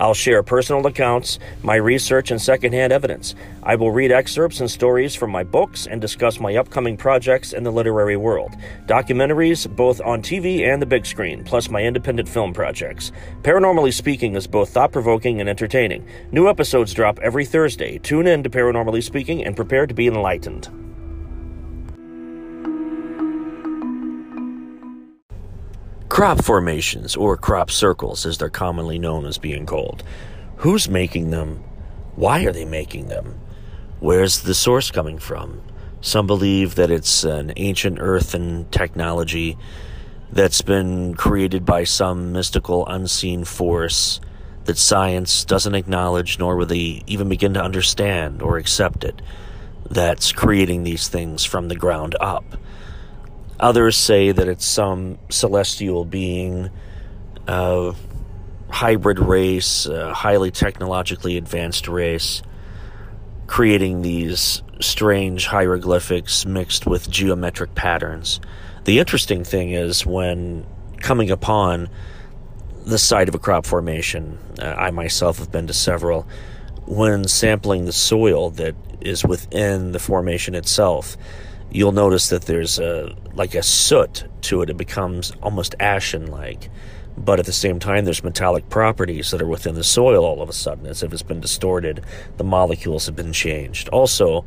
I'll 0.00 0.14
share 0.14 0.42
personal 0.42 0.86
accounts, 0.86 1.38
my 1.62 1.76
research, 1.76 2.30
and 2.30 2.40
secondhand 2.40 2.92
evidence. 2.92 3.34
I 3.62 3.76
will 3.76 3.90
read 3.90 4.12
excerpts 4.12 4.60
and 4.60 4.70
stories 4.70 5.14
from 5.14 5.30
my 5.30 5.44
books 5.44 5.86
and 5.86 6.00
discuss 6.00 6.40
my 6.40 6.56
upcoming 6.56 6.96
projects 6.96 7.52
in 7.52 7.64
the 7.64 7.72
literary 7.72 8.16
world. 8.16 8.56
Documentaries, 8.86 9.68
both 9.74 10.00
on 10.00 10.22
TV 10.22 10.72
and 10.72 10.80
the 10.80 10.86
big 10.86 11.04
screen, 11.04 11.44
plus 11.44 11.68
my 11.68 11.82
independent 11.82 12.28
film 12.28 12.52
projects. 12.52 13.12
Paranormally 13.42 13.92
Speaking 13.92 14.36
is 14.36 14.46
both 14.46 14.70
thought 14.70 14.92
provoking 14.92 15.40
and 15.40 15.48
entertaining. 15.48 16.06
New 16.32 16.48
episodes 16.48 16.94
drop 16.94 17.18
every 17.18 17.44
Thursday. 17.44 17.98
Tune 17.98 18.26
in 18.26 18.42
to 18.42 18.50
Paranormally 18.50 19.02
Speaking 19.02 19.44
and 19.44 19.56
prepare 19.56 19.86
to 19.86 19.94
be 19.94 20.06
enlightened. 20.06 20.87
Crop 26.18 26.42
formations, 26.42 27.14
or 27.14 27.36
crop 27.36 27.70
circles 27.70 28.26
as 28.26 28.38
they're 28.38 28.50
commonly 28.50 28.98
known 28.98 29.24
as 29.24 29.38
being 29.38 29.64
called. 29.64 30.02
Who's 30.56 30.88
making 30.88 31.30
them? 31.30 31.62
Why 32.16 32.44
are 32.44 32.50
they 32.50 32.64
making 32.64 33.06
them? 33.06 33.38
Where's 34.00 34.40
the 34.40 34.52
source 34.52 34.90
coming 34.90 35.20
from? 35.20 35.62
Some 36.00 36.26
believe 36.26 36.74
that 36.74 36.90
it's 36.90 37.22
an 37.22 37.52
ancient 37.54 37.98
earthen 38.00 38.68
technology 38.72 39.56
that's 40.32 40.60
been 40.60 41.14
created 41.14 41.64
by 41.64 41.84
some 41.84 42.32
mystical 42.32 42.84
unseen 42.88 43.44
force 43.44 44.20
that 44.64 44.76
science 44.76 45.44
doesn't 45.44 45.76
acknowledge 45.76 46.36
nor 46.36 46.56
will 46.56 46.66
they 46.66 47.04
even 47.06 47.28
begin 47.28 47.54
to 47.54 47.62
understand 47.62 48.42
or 48.42 48.58
accept 48.58 49.04
it 49.04 49.22
that's 49.88 50.32
creating 50.32 50.82
these 50.82 51.06
things 51.06 51.44
from 51.44 51.68
the 51.68 51.76
ground 51.76 52.16
up. 52.20 52.56
Others 53.60 53.96
say 53.96 54.32
that 54.32 54.48
it's 54.48 54.64
some 54.64 55.18
celestial 55.30 56.04
being, 56.04 56.70
uh, 57.46 57.92
hybrid 58.70 59.18
race, 59.18 59.86
a 59.86 60.14
highly 60.14 60.50
technologically 60.50 61.36
advanced 61.36 61.88
race, 61.88 62.42
creating 63.46 64.02
these 64.02 64.62
strange 64.80 65.46
hieroglyphics 65.46 66.46
mixed 66.46 66.86
with 66.86 67.10
geometric 67.10 67.74
patterns. 67.74 68.40
The 68.84 69.00
interesting 69.00 69.42
thing 69.42 69.70
is 69.70 70.06
when 70.06 70.64
coming 71.00 71.30
upon 71.30 71.88
the 72.84 72.98
site 72.98 73.28
of 73.28 73.34
a 73.34 73.38
crop 73.38 73.66
formation, 73.66 74.38
uh, 74.60 74.66
I 74.66 74.90
myself 74.92 75.38
have 75.38 75.50
been 75.50 75.66
to 75.66 75.74
several, 75.74 76.26
when 76.86 77.24
sampling 77.24 77.84
the 77.86 77.92
soil 77.92 78.50
that 78.50 78.74
is 79.00 79.24
within 79.24 79.92
the 79.92 79.98
formation 79.98 80.54
itself, 80.54 81.16
you'll 81.70 81.92
notice 81.92 82.28
that 82.28 82.42
there's 82.42 82.78
a 82.78 83.14
like 83.34 83.54
a 83.54 83.62
soot 83.62 84.24
to 84.42 84.62
it. 84.62 84.70
It 84.70 84.76
becomes 84.76 85.32
almost 85.42 85.74
ashen 85.80 86.26
like. 86.26 86.70
But 87.16 87.40
at 87.40 87.46
the 87.46 87.52
same 87.52 87.80
time, 87.80 88.04
there's 88.04 88.22
metallic 88.22 88.68
properties 88.68 89.32
that 89.32 89.42
are 89.42 89.48
within 89.48 89.74
the 89.74 89.82
soil 89.82 90.24
all 90.24 90.40
of 90.40 90.48
a 90.48 90.52
sudden, 90.52 90.86
as 90.86 91.02
if 91.02 91.12
it's 91.12 91.22
been 91.22 91.40
distorted. 91.40 92.04
The 92.36 92.44
molecules 92.44 93.06
have 93.06 93.16
been 93.16 93.32
changed. 93.32 93.88
Also, 93.88 94.44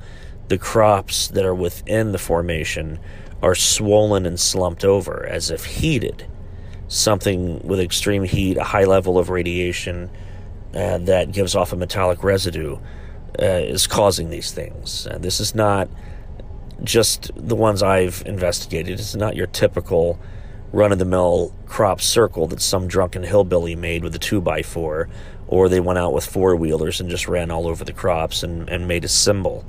the 0.47 0.57
crops 0.57 1.27
that 1.29 1.45
are 1.45 1.55
within 1.55 2.13
the 2.13 2.17
formation 2.17 2.99
are 3.41 3.55
swollen 3.55 4.25
and 4.25 4.39
slumped 4.39 4.85
over 4.85 5.25
as 5.25 5.51
if 5.51 5.65
heated. 5.65 6.27
Something 6.87 7.59
with 7.59 7.79
extreme 7.79 8.23
heat, 8.23 8.57
a 8.57 8.63
high 8.63 8.85
level 8.85 9.17
of 9.17 9.29
radiation 9.29 10.09
uh, 10.73 10.97
that 10.99 11.31
gives 11.31 11.55
off 11.55 11.73
a 11.73 11.75
metallic 11.75 12.23
residue 12.23 12.77
uh, 13.39 13.45
is 13.45 13.87
causing 13.87 14.29
these 14.29 14.51
things. 14.51 15.05
And 15.05 15.23
this 15.23 15.39
is 15.39 15.55
not 15.55 15.89
just 16.83 17.31
the 17.35 17.55
ones 17.55 17.83
I've 17.83 18.23
investigated. 18.25 18.99
It's 18.99 19.15
not 19.15 19.35
your 19.35 19.47
typical 19.47 20.19
run 20.73 20.91
of 20.91 20.99
the 20.99 21.05
mill 21.05 21.53
crop 21.65 22.01
circle 22.01 22.47
that 22.47 22.61
some 22.61 22.87
drunken 22.87 23.23
hillbilly 23.23 23.75
made 23.75 24.03
with 24.03 24.15
a 24.15 24.19
2x4, 24.19 25.09
or 25.47 25.69
they 25.69 25.79
went 25.79 25.99
out 25.99 26.13
with 26.13 26.25
four 26.25 26.55
wheelers 26.55 27.01
and 27.01 27.09
just 27.09 27.27
ran 27.27 27.51
all 27.51 27.67
over 27.67 27.83
the 27.83 27.93
crops 27.93 28.41
and, 28.43 28.69
and 28.69 28.87
made 28.87 29.03
a 29.03 29.09
symbol. 29.09 29.65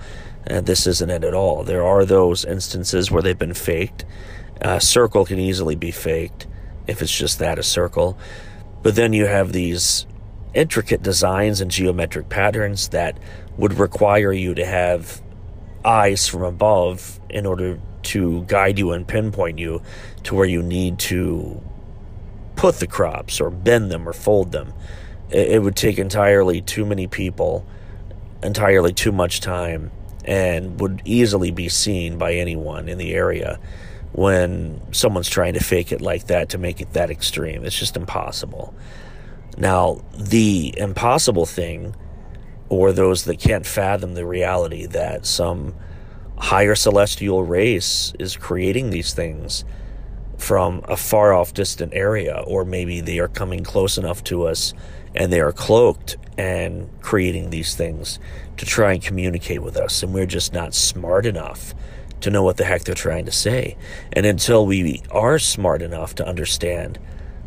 And 0.46 0.66
this 0.66 0.86
isn't 0.86 1.10
it 1.10 1.24
at 1.24 1.34
all. 1.34 1.64
There 1.64 1.84
are 1.84 2.04
those 2.04 2.44
instances 2.44 3.10
where 3.10 3.22
they've 3.22 3.38
been 3.38 3.54
faked. 3.54 4.04
A 4.60 4.80
circle 4.80 5.24
can 5.24 5.38
easily 5.38 5.74
be 5.74 5.90
faked 5.90 6.46
if 6.86 7.02
it's 7.02 7.16
just 7.16 7.38
that 7.38 7.58
a 7.58 7.62
circle. 7.62 8.18
But 8.82 8.94
then 8.94 9.12
you 9.12 9.26
have 9.26 9.52
these 9.52 10.06
intricate 10.54 11.02
designs 11.02 11.60
and 11.60 11.70
geometric 11.70 12.28
patterns 12.28 12.88
that 12.88 13.16
would 13.56 13.74
require 13.74 14.32
you 14.32 14.54
to 14.54 14.64
have 14.64 15.22
eyes 15.84 16.28
from 16.28 16.42
above 16.42 17.20
in 17.28 17.46
order 17.46 17.78
to 18.02 18.42
guide 18.44 18.78
you 18.78 18.92
and 18.92 19.06
pinpoint 19.06 19.58
you 19.58 19.82
to 20.24 20.34
where 20.34 20.46
you 20.46 20.62
need 20.62 20.98
to 20.98 21.60
put 22.56 22.76
the 22.76 22.86
crops 22.86 23.40
or 23.40 23.50
bend 23.50 23.90
them 23.90 24.08
or 24.08 24.12
fold 24.12 24.52
them. 24.52 24.72
It, 25.30 25.62
would 25.62 25.76
take 25.76 25.98
entirely 25.98 26.60
too 26.60 26.84
many 26.84 27.06
people, 27.06 27.66
entirely 28.42 28.92
too 28.92 29.12
much 29.12 29.40
time, 29.40 29.90
and 30.24 30.78
would 30.78 31.00
easily 31.06 31.50
be 31.50 31.68
seen 31.68 32.18
by 32.18 32.34
anyone 32.34 32.88
in 32.88 32.98
the 32.98 33.14
area 33.14 33.58
when 34.12 34.80
someone's 34.92 35.30
trying 35.30 35.54
to 35.54 35.60
fake 35.64 35.90
it 35.90 36.02
like 36.02 36.26
that 36.26 36.50
to 36.50 36.58
make 36.58 36.82
it 36.82 36.92
that 36.92 37.10
extreme. 37.10 37.64
It's 37.64 37.78
just 37.78 37.96
impossible. 37.96 38.74
Now, 39.56 40.02
the 40.14 40.74
impossible 40.76 41.46
thing 41.46 41.94
or 42.72 42.90
those 42.90 43.24
that 43.24 43.38
can't 43.38 43.66
fathom 43.66 44.14
the 44.14 44.24
reality 44.24 44.86
that 44.86 45.26
some 45.26 45.74
higher 46.38 46.74
celestial 46.74 47.44
race 47.44 48.14
is 48.18 48.34
creating 48.34 48.88
these 48.88 49.12
things 49.12 49.62
from 50.38 50.82
a 50.88 50.96
far 50.96 51.34
off 51.34 51.52
distant 51.52 51.92
area, 51.92 52.42
or 52.46 52.64
maybe 52.64 53.02
they 53.02 53.18
are 53.18 53.28
coming 53.28 53.62
close 53.62 53.98
enough 53.98 54.24
to 54.24 54.46
us 54.46 54.72
and 55.14 55.30
they 55.30 55.38
are 55.38 55.52
cloaked 55.52 56.16
and 56.38 56.88
creating 57.02 57.50
these 57.50 57.74
things 57.74 58.18
to 58.56 58.64
try 58.64 58.94
and 58.94 59.02
communicate 59.02 59.62
with 59.62 59.76
us, 59.76 60.02
and 60.02 60.14
we're 60.14 60.24
just 60.24 60.54
not 60.54 60.72
smart 60.72 61.26
enough 61.26 61.74
to 62.22 62.30
know 62.30 62.42
what 62.42 62.56
the 62.56 62.64
heck 62.64 62.84
they're 62.84 62.94
trying 62.94 63.26
to 63.26 63.32
say. 63.32 63.76
And 64.14 64.24
until 64.24 64.64
we 64.64 65.02
are 65.10 65.38
smart 65.38 65.82
enough 65.82 66.14
to 66.14 66.26
understand 66.26 66.98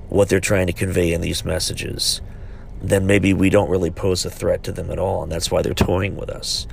what 0.07 0.29
they're 0.29 0.39
trying 0.39 0.67
to 0.67 0.73
convey 0.73 1.13
in 1.13 1.21
these 1.21 1.43
messages, 1.43 2.21
then 2.81 3.07
maybe 3.07 3.33
we 3.33 3.49
don't 3.49 3.69
really 3.69 3.91
pose 3.91 4.25
a 4.25 4.29
threat 4.29 4.63
to 4.63 4.71
them 4.71 4.91
at 4.91 4.99
all, 4.99 5.23
and 5.23 5.31
that's 5.31 5.49
why 5.49 5.61
they're 5.61 5.73
toying 5.73 6.15
with 6.15 6.29
us. 6.29 6.67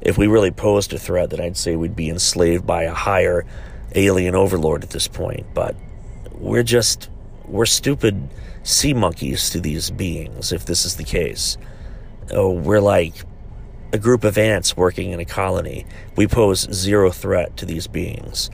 If 0.00 0.18
we 0.18 0.26
really 0.26 0.50
posed 0.50 0.92
a 0.92 0.98
threat, 0.98 1.30
then 1.30 1.40
I'd 1.40 1.56
say 1.56 1.76
we'd 1.76 1.96
be 1.96 2.10
enslaved 2.10 2.66
by 2.66 2.82
a 2.82 2.92
higher 2.92 3.46
alien 3.94 4.34
overlord 4.34 4.82
at 4.82 4.90
this 4.90 5.08
point. 5.08 5.46
But 5.54 5.76
we're 6.32 6.62
just, 6.62 7.08
we're 7.46 7.66
stupid 7.66 8.28
sea 8.62 8.92
monkeys 8.92 9.50
to 9.50 9.60
these 9.60 9.90
beings, 9.90 10.52
if 10.52 10.66
this 10.66 10.84
is 10.84 10.96
the 10.96 11.04
case. 11.04 11.56
Oh, 12.30 12.52
we're 12.52 12.80
like 12.80 13.14
a 13.92 13.98
group 13.98 14.24
of 14.24 14.36
ants 14.36 14.76
working 14.76 15.12
in 15.12 15.20
a 15.20 15.24
colony. 15.24 15.86
We 16.16 16.26
pose 16.26 16.68
zero 16.72 17.10
threat 17.10 17.56
to 17.58 17.66
these 17.66 17.86
beings, 17.86 18.50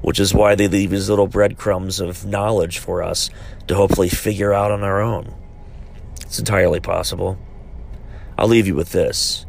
which 0.00 0.20
is 0.20 0.32
why 0.32 0.54
they 0.54 0.68
leave 0.68 0.90
these 0.90 1.10
little 1.10 1.26
breadcrumbs 1.26 2.00
of 2.00 2.24
knowledge 2.24 2.78
for 2.78 3.02
us 3.02 3.28
to 3.66 3.74
hopefully 3.74 4.08
figure 4.08 4.52
out 4.52 4.70
on 4.70 4.82
our 4.82 5.00
own. 5.00 5.34
It's 6.26 6.38
entirely 6.38 6.80
possible. 6.80 7.38
I'll 8.36 8.48
leave 8.48 8.66
you 8.66 8.74
with 8.74 8.92
this. 8.92 9.46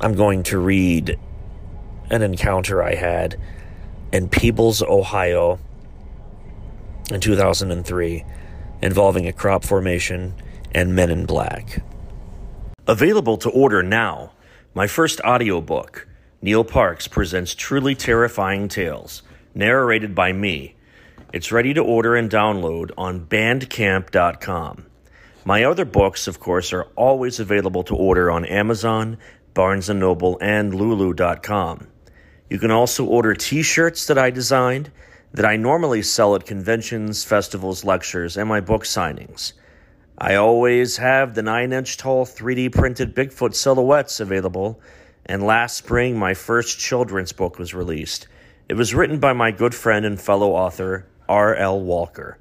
I'm 0.00 0.14
going 0.14 0.44
to 0.44 0.58
read 0.58 1.18
an 2.08 2.22
encounter 2.22 2.82
I 2.82 2.94
had 2.94 3.38
in 4.12 4.28
Peebles, 4.28 4.82
Ohio 4.82 5.58
in 7.10 7.20
2003 7.20 8.24
involving 8.82 9.26
a 9.26 9.32
crop 9.32 9.64
formation 9.64 10.34
and 10.72 10.94
men 10.94 11.10
in 11.10 11.26
black. 11.26 11.82
Available 12.86 13.36
to 13.38 13.50
order 13.50 13.82
now, 13.82 14.32
my 14.72 14.86
first 14.86 15.20
audiobook, 15.20 16.08
Neil 16.40 16.64
Parks 16.64 17.06
presents 17.06 17.54
Truly 17.54 17.94
Terrifying 17.94 18.68
Tales, 18.68 19.22
narrated 19.54 20.14
by 20.14 20.32
me, 20.32 20.76
it's 21.32 21.52
ready 21.52 21.72
to 21.74 21.80
order 21.80 22.16
and 22.16 22.30
download 22.30 22.90
on 22.98 23.26
bandcamp.com. 23.26 24.86
My 25.44 25.64
other 25.64 25.84
books, 25.84 26.26
of 26.26 26.40
course, 26.40 26.72
are 26.72 26.88
always 26.96 27.40
available 27.40 27.82
to 27.84 27.94
order 27.94 28.30
on 28.30 28.44
Amazon, 28.44 29.16
Barnes 29.54 29.88
& 29.90 29.90
Noble, 29.90 30.38
and 30.40 30.74
lulu.com. 30.74 31.86
You 32.48 32.58
can 32.58 32.70
also 32.70 33.04
order 33.06 33.34
t-shirts 33.34 34.06
that 34.06 34.18
I 34.18 34.30
designed 34.30 34.90
that 35.32 35.44
I 35.46 35.56
normally 35.56 36.02
sell 36.02 36.34
at 36.34 36.44
conventions, 36.44 37.24
festivals, 37.24 37.84
lectures, 37.84 38.36
and 38.36 38.48
my 38.48 38.60
book 38.60 38.82
signings. 38.82 39.52
I 40.18 40.34
always 40.34 40.96
have 40.96 41.34
the 41.34 41.42
9-inch 41.42 41.96
tall 41.96 42.26
3D 42.26 42.72
printed 42.72 43.14
Bigfoot 43.14 43.54
silhouettes 43.54 44.20
available, 44.20 44.80
and 45.24 45.42
last 45.42 45.76
spring 45.76 46.18
my 46.18 46.34
first 46.34 46.78
children's 46.78 47.32
book 47.32 47.58
was 47.58 47.72
released. 47.72 48.26
It 48.68 48.74
was 48.74 48.94
written 48.94 49.20
by 49.20 49.32
my 49.32 49.52
good 49.52 49.74
friend 49.74 50.04
and 50.04 50.20
fellow 50.20 50.52
author 50.52 51.06
R.L. 51.30 51.80
Walker. 51.80 52.36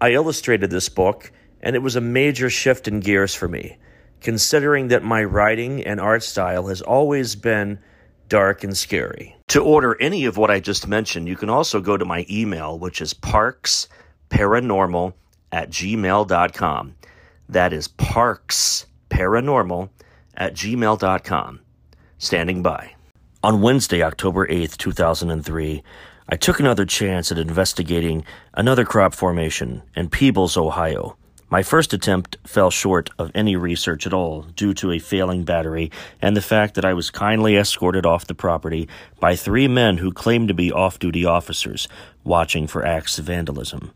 I 0.00 0.12
illustrated 0.12 0.70
this 0.70 0.88
book, 0.88 1.32
and 1.60 1.74
it 1.74 1.80
was 1.80 1.96
a 1.96 2.00
major 2.00 2.48
shift 2.48 2.86
in 2.86 3.00
gears 3.00 3.34
for 3.34 3.48
me, 3.48 3.76
considering 4.20 4.86
that 4.88 5.02
my 5.02 5.24
writing 5.24 5.82
and 5.82 6.00
art 6.00 6.22
style 6.22 6.68
has 6.68 6.80
always 6.80 7.34
been 7.34 7.80
dark 8.28 8.62
and 8.62 8.76
scary. 8.76 9.34
To 9.48 9.60
order 9.60 10.00
any 10.00 10.26
of 10.26 10.36
what 10.36 10.50
I 10.50 10.60
just 10.60 10.86
mentioned, 10.86 11.26
you 11.26 11.36
can 11.36 11.50
also 11.50 11.80
go 11.80 11.96
to 11.96 12.04
my 12.04 12.24
email, 12.30 12.78
which 12.78 13.00
is 13.00 13.14
parksparanormal 13.14 15.14
at 15.50 15.70
gmail.com. 15.70 16.94
That 17.48 17.72
is 17.72 17.88
parksparanormal 17.88 19.90
at 20.36 20.54
gmail.com. 20.54 21.60
Standing 22.18 22.62
by. 22.62 22.94
On 23.42 23.60
Wednesday, 23.60 24.02
October 24.02 24.46
8th, 24.46 24.76
2003, 24.78 25.82
I 26.26 26.36
took 26.36 26.58
another 26.58 26.86
chance 26.86 27.30
at 27.30 27.38
investigating 27.38 28.24
another 28.54 28.86
crop 28.86 29.14
formation 29.14 29.82
in 29.94 30.08
Peebles, 30.08 30.56
Ohio. 30.56 31.18
My 31.50 31.62
first 31.62 31.92
attempt 31.92 32.38
fell 32.46 32.70
short 32.70 33.10
of 33.18 33.30
any 33.34 33.56
research 33.56 34.06
at 34.06 34.14
all 34.14 34.42
due 34.56 34.72
to 34.74 34.90
a 34.90 34.98
failing 34.98 35.44
battery 35.44 35.90
and 36.22 36.34
the 36.34 36.40
fact 36.40 36.74
that 36.74 36.84
I 36.84 36.94
was 36.94 37.10
kindly 37.10 37.56
escorted 37.56 38.06
off 38.06 38.26
the 38.26 38.34
property 38.34 38.88
by 39.20 39.36
three 39.36 39.68
men 39.68 39.98
who 39.98 40.12
claimed 40.12 40.48
to 40.48 40.54
be 40.54 40.72
off 40.72 40.98
duty 40.98 41.26
officers 41.26 41.88
watching 42.24 42.66
for 42.66 42.86
acts 42.86 43.18
of 43.18 43.26
vandalism. 43.26 43.92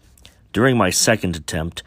During 0.52 0.76
my 0.76 0.90
second 0.90 1.34
attempt, 1.34 1.82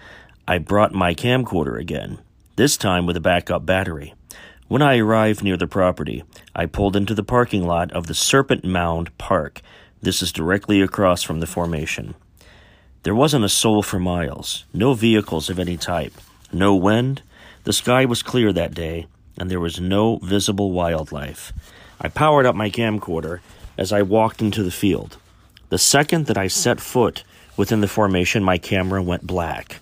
I 0.47 0.57
brought 0.57 0.91
my 0.91 1.13
camcorder 1.13 1.79
again, 1.79 2.17
this 2.55 2.77
time 2.77 3.05
with 3.05 3.15
a 3.15 3.21
backup 3.21 3.63
battery. 3.63 4.15
When 4.67 4.81
I 4.81 4.97
arrived 4.97 5.43
near 5.43 5.57
the 5.57 5.67
property, 5.67 6.23
I 6.55 6.65
pulled 6.65 6.95
into 6.95 7.13
the 7.13 7.23
parking 7.23 7.67
lot 7.67 7.91
of 7.91 8.07
the 8.07 8.15
Serpent 8.15 8.65
Mound 8.65 9.15
Park 9.19 9.61
this 10.01 10.21
is 10.21 10.31
directly 10.31 10.81
across 10.81 11.23
from 11.23 11.39
the 11.39 11.47
formation. 11.47 12.15
There 13.03 13.15
wasn't 13.15 13.45
a 13.45 13.49
soul 13.49 13.83
for 13.83 13.99
miles, 13.99 14.65
no 14.73 14.93
vehicles 14.93 15.49
of 15.49 15.59
any 15.59 15.77
type, 15.77 16.13
no 16.51 16.75
wind. 16.75 17.21
The 17.63 17.73
sky 17.73 18.05
was 18.05 18.23
clear 18.23 18.51
that 18.53 18.73
day, 18.73 19.07
and 19.37 19.49
there 19.49 19.59
was 19.59 19.79
no 19.79 20.17
visible 20.17 20.71
wildlife. 20.71 21.53
I 21.99 22.09
powered 22.09 22.45
up 22.45 22.55
my 22.55 22.69
camcorder 22.69 23.39
as 23.77 23.91
I 23.91 24.01
walked 24.01 24.41
into 24.41 24.63
the 24.63 24.71
field. 24.71 25.17
The 25.69 25.77
second 25.77 26.25
that 26.25 26.37
I 26.37 26.47
set 26.47 26.79
foot 26.79 27.23
within 27.55 27.81
the 27.81 27.87
formation, 27.87 28.43
my 28.43 28.57
camera 28.57 29.01
went 29.01 29.25
black. 29.25 29.79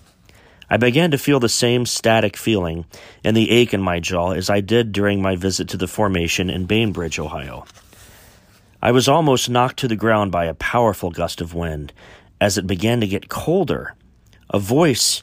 I 0.68 0.76
began 0.76 1.10
to 1.10 1.18
feel 1.18 1.40
the 1.40 1.48
same 1.48 1.84
static 1.84 2.36
feeling 2.36 2.84
and 3.24 3.36
the 3.36 3.50
ache 3.50 3.74
in 3.74 3.82
my 3.82 3.98
jaw 3.98 4.32
as 4.32 4.48
I 4.48 4.60
did 4.60 4.92
during 4.92 5.20
my 5.20 5.34
visit 5.34 5.68
to 5.70 5.76
the 5.76 5.88
formation 5.88 6.48
in 6.48 6.66
Bainbridge, 6.66 7.18
Ohio. 7.18 7.64
I 8.82 8.92
was 8.92 9.08
almost 9.08 9.50
knocked 9.50 9.78
to 9.80 9.88
the 9.88 9.96
ground 9.96 10.32
by 10.32 10.46
a 10.46 10.54
powerful 10.54 11.10
gust 11.10 11.42
of 11.42 11.52
wind. 11.52 11.92
As 12.40 12.56
it 12.56 12.66
began 12.66 13.00
to 13.00 13.06
get 13.06 13.28
colder, 13.28 13.94
A 14.52 14.58
voice 14.58 15.22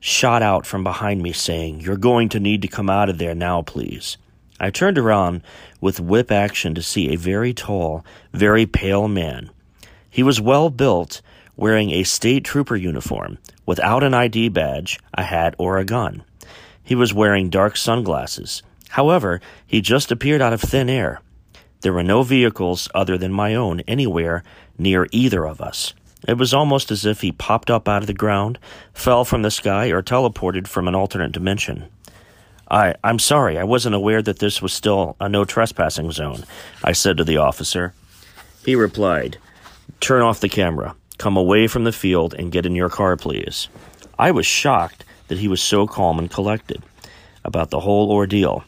shot 0.00 0.42
out 0.42 0.66
from 0.66 0.82
behind 0.82 1.22
me 1.22 1.32
saying, 1.32 1.80
You're 1.80 1.96
going 1.96 2.28
to 2.30 2.40
need 2.40 2.62
to 2.62 2.68
come 2.68 2.88
out 2.88 3.08
of 3.08 3.18
there 3.18 3.34
now, 3.34 3.62
please. 3.62 4.16
I 4.58 4.70
turned 4.70 4.98
around 4.98 5.42
with 5.80 6.00
whip 6.00 6.32
action 6.32 6.74
to 6.74 6.82
see 6.82 7.10
a 7.10 7.16
very 7.16 7.52
tall, 7.52 8.04
very 8.32 8.66
pale 8.66 9.06
man. 9.06 9.50
He 10.08 10.22
was 10.22 10.40
well 10.40 10.70
built, 10.70 11.20
wearing 11.56 11.90
a 11.90 12.04
state 12.04 12.44
trooper 12.44 12.74
uniform, 12.74 13.38
without 13.66 14.02
an 14.02 14.14
ID 14.14 14.48
badge, 14.48 14.98
a 15.12 15.22
hat, 15.22 15.54
or 15.58 15.78
a 15.78 15.84
gun. 15.84 16.24
He 16.82 16.94
was 16.94 17.14
wearing 17.14 17.50
dark 17.50 17.76
sunglasses. 17.76 18.62
However, 18.88 19.40
he 19.66 19.80
just 19.80 20.10
appeared 20.10 20.40
out 20.40 20.52
of 20.52 20.60
thin 20.60 20.88
air. 20.88 21.20
There 21.84 21.92
were 21.92 22.02
no 22.02 22.22
vehicles 22.22 22.88
other 22.94 23.18
than 23.18 23.30
my 23.30 23.54
own 23.54 23.80
anywhere 23.80 24.42
near 24.78 25.06
either 25.12 25.44
of 25.44 25.60
us. 25.60 25.92
It 26.26 26.38
was 26.38 26.54
almost 26.54 26.90
as 26.90 27.04
if 27.04 27.20
he 27.20 27.30
popped 27.30 27.70
up 27.70 27.86
out 27.86 28.00
of 28.00 28.06
the 28.06 28.14
ground, 28.14 28.58
fell 28.94 29.26
from 29.26 29.42
the 29.42 29.50
sky, 29.50 29.88
or 29.90 30.02
teleported 30.02 30.66
from 30.66 30.88
an 30.88 30.94
alternate 30.94 31.32
dimension. 31.32 31.84
I, 32.70 32.94
I'm 33.04 33.18
sorry, 33.18 33.58
I 33.58 33.64
wasn't 33.64 33.96
aware 33.96 34.22
that 34.22 34.38
this 34.38 34.62
was 34.62 34.72
still 34.72 35.14
a 35.20 35.28
no 35.28 35.44
trespassing 35.44 36.10
zone, 36.10 36.46
I 36.82 36.92
said 36.92 37.18
to 37.18 37.24
the 37.24 37.36
officer. 37.36 37.92
He 38.64 38.74
replied, 38.74 39.36
Turn 40.00 40.22
off 40.22 40.40
the 40.40 40.48
camera, 40.48 40.96
come 41.18 41.36
away 41.36 41.66
from 41.66 41.84
the 41.84 41.92
field, 41.92 42.32
and 42.32 42.50
get 42.50 42.64
in 42.64 42.74
your 42.74 42.88
car, 42.88 43.14
please. 43.18 43.68
I 44.18 44.30
was 44.30 44.46
shocked 44.46 45.04
that 45.28 45.36
he 45.36 45.48
was 45.48 45.60
so 45.60 45.86
calm 45.86 46.18
and 46.18 46.30
collected 46.30 46.82
about 47.44 47.68
the 47.68 47.80
whole 47.80 48.10
ordeal. 48.10 48.64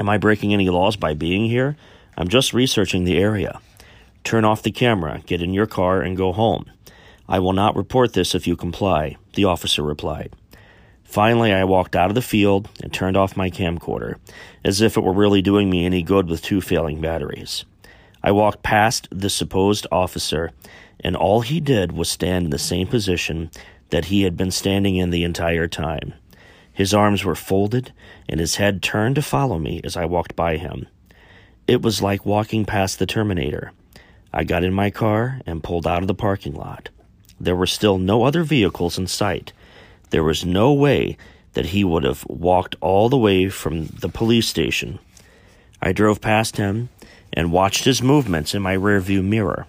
Am 0.00 0.08
I 0.08 0.18
breaking 0.18 0.52
any 0.52 0.68
laws 0.68 0.96
by 0.96 1.14
being 1.14 1.44
here? 1.48 1.76
I'm 2.16 2.28
just 2.28 2.54
researching 2.54 3.04
the 3.04 3.18
area. 3.18 3.60
Turn 4.22 4.44
off 4.44 4.62
the 4.62 4.70
camera, 4.70 5.22
get 5.26 5.42
in 5.42 5.52
your 5.52 5.66
car, 5.66 6.00
and 6.00 6.16
go 6.16 6.32
home. 6.32 6.66
I 7.28 7.38
will 7.38 7.52
not 7.52 7.76
report 7.76 8.12
this 8.12 8.34
if 8.34 8.46
you 8.46 8.56
comply, 8.56 9.16
the 9.34 9.44
officer 9.44 9.82
replied. 9.82 10.32
Finally, 11.02 11.52
I 11.52 11.64
walked 11.64 11.94
out 11.94 12.10
of 12.10 12.14
the 12.14 12.22
field 12.22 12.68
and 12.82 12.92
turned 12.92 13.16
off 13.16 13.36
my 13.36 13.50
camcorder, 13.50 14.16
as 14.64 14.80
if 14.80 14.96
it 14.96 15.02
were 15.02 15.12
really 15.12 15.42
doing 15.42 15.70
me 15.70 15.84
any 15.84 16.02
good 16.02 16.28
with 16.28 16.42
two 16.42 16.60
failing 16.60 17.00
batteries. 17.00 17.64
I 18.22 18.32
walked 18.32 18.62
past 18.62 19.08
the 19.10 19.30
supposed 19.30 19.86
officer, 19.92 20.50
and 21.00 21.14
all 21.14 21.42
he 21.42 21.60
did 21.60 21.92
was 21.92 22.08
stand 22.08 22.46
in 22.46 22.50
the 22.50 22.58
same 22.58 22.86
position 22.86 23.50
that 23.90 24.06
he 24.06 24.22
had 24.22 24.36
been 24.36 24.50
standing 24.50 24.96
in 24.96 25.10
the 25.10 25.24
entire 25.24 25.68
time. 25.68 26.14
His 26.72 26.92
arms 26.92 27.24
were 27.24 27.36
folded, 27.36 27.92
and 28.28 28.40
his 28.40 28.56
head 28.56 28.82
turned 28.82 29.14
to 29.14 29.22
follow 29.22 29.58
me 29.58 29.80
as 29.84 29.96
I 29.96 30.06
walked 30.06 30.34
by 30.34 30.56
him. 30.56 30.88
It 31.66 31.80
was 31.80 32.02
like 32.02 32.26
walking 32.26 32.66
past 32.66 32.98
the 32.98 33.06
Terminator. 33.06 33.72
I 34.32 34.44
got 34.44 34.64
in 34.64 34.74
my 34.74 34.90
car 34.90 35.40
and 35.46 35.62
pulled 35.62 35.86
out 35.86 36.02
of 36.02 36.08
the 36.08 36.14
parking 36.14 36.54
lot. 36.54 36.90
There 37.40 37.56
were 37.56 37.66
still 37.66 37.96
no 37.96 38.24
other 38.24 38.42
vehicles 38.42 38.98
in 38.98 39.06
sight. 39.06 39.52
There 40.10 40.24
was 40.24 40.44
no 40.44 40.74
way 40.74 41.16
that 41.54 41.66
he 41.66 41.82
would 41.82 42.04
have 42.04 42.26
walked 42.26 42.76
all 42.82 43.08
the 43.08 43.16
way 43.16 43.48
from 43.48 43.86
the 43.86 44.10
police 44.10 44.46
station. 44.46 44.98
I 45.80 45.92
drove 45.92 46.20
past 46.20 46.58
him 46.58 46.90
and 47.32 47.50
watched 47.50 47.84
his 47.84 48.02
movements 48.02 48.54
in 48.54 48.60
my 48.60 48.76
rearview 48.76 49.24
mirror. 49.24 49.66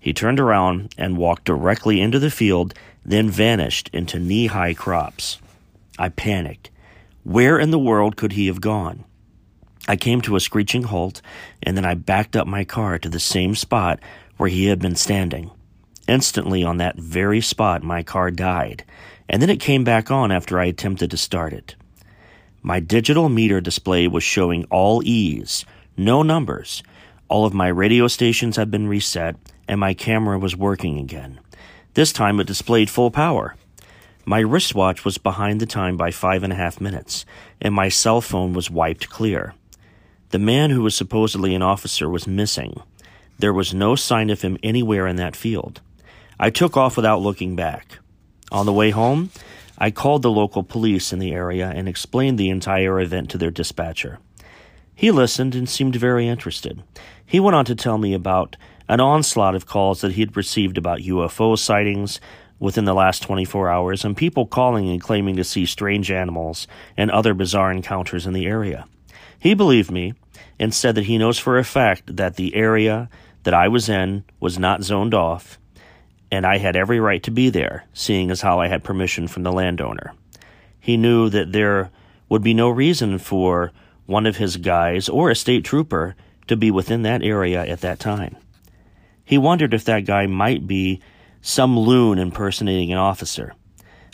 He 0.00 0.12
turned 0.12 0.40
around 0.40 0.92
and 0.98 1.16
walked 1.16 1.44
directly 1.44 2.00
into 2.00 2.18
the 2.18 2.30
field, 2.30 2.74
then 3.04 3.30
vanished 3.30 3.90
into 3.92 4.18
knee 4.18 4.46
high 4.46 4.74
crops. 4.74 5.38
I 5.98 6.08
panicked. 6.08 6.70
Where 7.22 7.58
in 7.58 7.70
the 7.70 7.78
world 7.78 8.16
could 8.16 8.32
he 8.32 8.48
have 8.48 8.60
gone? 8.60 9.04
I 9.88 9.96
came 9.96 10.20
to 10.20 10.36
a 10.36 10.40
screeching 10.40 10.82
halt, 10.84 11.22
and 11.62 11.74
then 11.74 11.86
I 11.86 11.94
backed 11.94 12.36
up 12.36 12.46
my 12.46 12.62
car 12.62 12.98
to 12.98 13.08
the 13.08 13.18
same 13.18 13.54
spot 13.54 13.98
where 14.36 14.50
he 14.50 14.66
had 14.66 14.78
been 14.78 14.94
standing. 14.94 15.50
Instantly, 16.06 16.62
on 16.62 16.76
that 16.76 16.96
very 16.96 17.40
spot, 17.40 17.82
my 17.82 18.02
car 18.02 18.30
died, 18.30 18.84
and 19.30 19.40
then 19.40 19.48
it 19.48 19.60
came 19.60 19.84
back 19.84 20.10
on 20.10 20.30
after 20.30 20.60
I 20.60 20.66
attempted 20.66 21.10
to 21.10 21.16
start 21.16 21.54
it. 21.54 21.74
My 22.62 22.80
digital 22.80 23.30
meter 23.30 23.62
display 23.62 24.06
was 24.08 24.22
showing 24.22 24.64
all 24.70 25.02
E's, 25.04 25.64
no 25.96 26.22
numbers. 26.22 26.82
All 27.28 27.46
of 27.46 27.54
my 27.54 27.68
radio 27.68 28.08
stations 28.08 28.56
had 28.56 28.70
been 28.70 28.88
reset, 28.88 29.36
and 29.66 29.80
my 29.80 29.94
camera 29.94 30.38
was 30.38 30.54
working 30.54 30.98
again. 30.98 31.40
This 31.94 32.12
time 32.12 32.40
it 32.40 32.46
displayed 32.46 32.90
full 32.90 33.10
power. 33.10 33.56
My 34.26 34.40
wristwatch 34.40 35.06
was 35.06 35.16
behind 35.16 35.60
the 35.60 35.66
time 35.66 35.96
by 35.96 36.10
five 36.10 36.42
and 36.42 36.52
a 36.52 36.56
half 36.56 36.78
minutes, 36.78 37.24
and 37.62 37.72
my 37.72 37.88
cell 37.88 38.20
phone 38.20 38.52
was 38.52 38.70
wiped 38.70 39.08
clear. 39.08 39.54
The 40.30 40.38
man 40.38 40.70
who 40.70 40.82
was 40.82 40.94
supposedly 40.94 41.54
an 41.54 41.62
officer 41.62 42.08
was 42.08 42.26
missing. 42.26 42.82
There 43.38 43.54
was 43.54 43.72
no 43.72 43.94
sign 43.96 44.28
of 44.28 44.42
him 44.42 44.58
anywhere 44.62 45.06
in 45.06 45.16
that 45.16 45.34
field. 45.34 45.80
I 46.38 46.50
took 46.50 46.76
off 46.76 46.96
without 46.96 47.22
looking 47.22 47.56
back. 47.56 47.98
On 48.52 48.66
the 48.66 48.72
way 48.72 48.90
home, 48.90 49.30
I 49.78 49.90
called 49.90 50.22
the 50.22 50.30
local 50.30 50.62
police 50.62 51.12
in 51.12 51.18
the 51.18 51.32
area 51.32 51.72
and 51.74 51.88
explained 51.88 52.38
the 52.38 52.50
entire 52.50 53.00
event 53.00 53.30
to 53.30 53.38
their 53.38 53.50
dispatcher. 53.50 54.18
He 54.94 55.10
listened 55.10 55.54
and 55.54 55.68
seemed 55.68 55.96
very 55.96 56.28
interested. 56.28 56.82
He 57.24 57.40
went 57.40 57.54
on 57.54 57.64
to 57.64 57.74
tell 57.74 57.96
me 57.96 58.12
about 58.12 58.56
an 58.88 59.00
onslaught 59.00 59.54
of 59.54 59.66
calls 59.66 60.02
that 60.02 60.12
he 60.12 60.20
had 60.20 60.36
received 60.36 60.76
about 60.76 61.00
UFO 61.00 61.56
sightings 61.56 62.20
within 62.58 62.84
the 62.84 62.94
last 62.94 63.22
24 63.22 63.70
hours 63.70 64.04
and 64.04 64.16
people 64.16 64.46
calling 64.46 64.90
and 64.90 65.00
claiming 65.00 65.36
to 65.36 65.44
see 65.44 65.64
strange 65.64 66.10
animals 66.10 66.66
and 66.96 67.10
other 67.10 67.32
bizarre 67.32 67.70
encounters 67.70 68.26
in 68.26 68.32
the 68.34 68.46
area. 68.46 68.86
He 69.38 69.54
believed 69.54 69.90
me 69.90 70.14
and 70.58 70.74
said 70.74 70.94
that 70.96 71.04
he 71.04 71.18
knows 71.18 71.38
for 71.38 71.58
a 71.58 71.64
fact 71.64 72.16
that 72.16 72.36
the 72.36 72.54
area 72.54 73.08
that 73.44 73.54
I 73.54 73.68
was 73.68 73.88
in 73.88 74.24
was 74.40 74.58
not 74.58 74.82
zoned 74.82 75.14
off, 75.14 75.58
and 76.30 76.44
I 76.44 76.58
had 76.58 76.76
every 76.76 77.00
right 77.00 77.22
to 77.22 77.30
be 77.30 77.48
there, 77.48 77.86
seeing 77.92 78.30
as 78.30 78.40
how 78.40 78.60
I 78.60 78.68
had 78.68 78.84
permission 78.84 79.28
from 79.28 79.44
the 79.44 79.52
landowner. 79.52 80.12
He 80.80 80.96
knew 80.96 81.28
that 81.30 81.52
there 81.52 81.90
would 82.28 82.42
be 82.42 82.54
no 82.54 82.68
reason 82.68 83.18
for 83.18 83.72
one 84.06 84.26
of 84.26 84.36
his 84.36 84.56
guys 84.56 85.08
or 85.08 85.30
a 85.30 85.34
state 85.34 85.64
trooper 85.64 86.16
to 86.46 86.56
be 86.56 86.70
within 86.70 87.02
that 87.02 87.22
area 87.22 87.64
at 87.64 87.80
that 87.82 88.00
time. 88.00 88.36
He 89.24 89.38
wondered 89.38 89.74
if 89.74 89.84
that 89.84 90.06
guy 90.06 90.26
might 90.26 90.66
be 90.66 91.00
some 91.42 91.78
loon 91.78 92.18
impersonating 92.18 92.92
an 92.92 92.98
officer. 92.98 93.54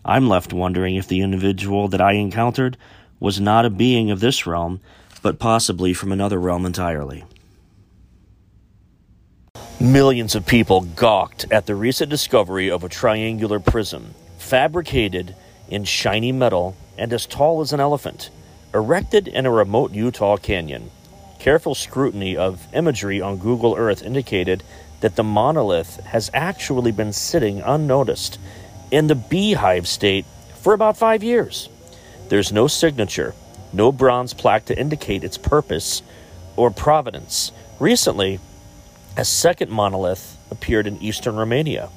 I'm 0.04 0.28
left 0.28 0.52
wondering 0.52 0.96
if 0.96 1.08
the 1.08 1.22
individual 1.22 1.88
that 1.88 2.00
I 2.00 2.12
encountered 2.12 2.76
was 3.20 3.40
not 3.40 3.64
a 3.64 3.70
being 3.70 4.10
of 4.10 4.20
this 4.20 4.46
realm, 4.46 4.80
but 5.24 5.38
possibly 5.38 5.94
from 5.94 6.12
another 6.12 6.38
realm 6.38 6.66
entirely. 6.66 7.24
Millions 9.80 10.34
of 10.34 10.44
people 10.44 10.82
gawked 10.82 11.46
at 11.50 11.64
the 11.64 11.74
recent 11.74 12.10
discovery 12.10 12.70
of 12.70 12.84
a 12.84 12.90
triangular 12.90 13.58
prism, 13.58 14.14
fabricated 14.36 15.34
in 15.70 15.82
shiny 15.82 16.30
metal 16.30 16.76
and 16.98 17.10
as 17.10 17.24
tall 17.24 17.62
as 17.62 17.72
an 17.72 17.80
elephant, 17.80 18.28
erected 18.74 19.26
in 19.26 19.46
a 19.46 19.50
remote 19.50 19.92
Utah 19.92 20.36
canyon. 20.36 20.90
Careful 21.38 21.74
scrutiny 21.74 22.36
of 22.36 22.66
imagery 22.74 23.22
on 23.22 23.38
Google 23.38 23.76
Earth 23.76 24.02
indicated 24.02 24.62
that 25.00 25.16
the 25.16 25.24
monolith 25.24 26.00
has 26.00 26.30
actually 26.34 26.92
been 26.92 27.14
sitting 27.14 27.62
unnoticed 27.62 28.38
in 28.90 29.06
the 29.06 29.14
beehive 29.14 29.88
state 29.88 30.26
for 30.60 30.74
about 30.74 30.98
five 30.98 31.24
years. 31.24 31.70
There's 32.28 32.52
no 32.52 32.66
signature, 32.66 33.34
no 33.74 33.92
bronze 33.92 34.32
plaque 34.32 34.64
to 34.66 34.78
indicate 34.78 35.24
its 35.24 35.36
purpose 35.36 36.02
or 36.56 36.70
provenance. 36.70 37.52
Recently, 37.80 38.40
a 39.16 39.24
second 39.24 39.70
monolith 39.70 40.36
appeared 40.50 40.86
in 40.86 41.02
eastern 41.02 41.36
Romania, 41.36 41.88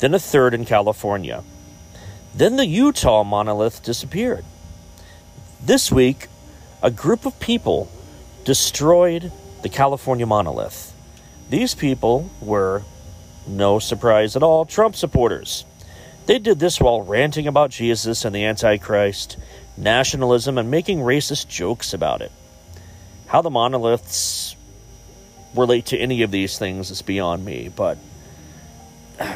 then 0.00 0.14
a 0.14 0.18
third 0.18 0.54
in 0.54 0.64
California. 0.64 1.42
Then 2.34 2.56
the 2.56 2.66
Utah 2.66 3.22
monolith 3.22 3.82
disappeared. 3.82 4.44
This 5.62 5.90
week, 5.90 6.28
a 6.82 6.90
group 6.90 7.24
of 7.24 7.38
people 7.40 7.90
destroyed 8.44 9.32
the 9.62 9.68
California 9.68 10.26
monolith. 10.26 10.92
These 11.48 11.74
people 11.74 12.30
were, 12.40 12.82
no 13.46 13.78
surprise 13.78 14.36
at 14.36 14.42
all, 14.42 14.64
Trump 14.64 14.96
supporters. 14.96 15.64
They 16.26 16.38
did 16.38 16.58
this 16.58 16.80
while 16.80 17.02
ranting 17.02 17.46
about 17.46 17.70
Jesus 17.70 18.24
and 18.24 18.34
the 18.34 18.44
Antichrist 18.44 19.36
nationalism, 19.76 20.58
and 20.58 20.70
making 20.70 20.98
racist 20.98 21.48
jokes 21.48 21.92
about 21.92 22.22
it. 22.22 22.32
How 23.26 23.42
the 23.42 23.50
monoliths 23.50 24.56
relate 25.54 25.86
to 25.86 25.98
any 25.98 26.22
of 26.22 26.30
these 26.30 26.58
things 26.58 26.90
is 26.90 27.02
beyond 27.02 27.44
me, 27.44 27.70
but 27.74 27.98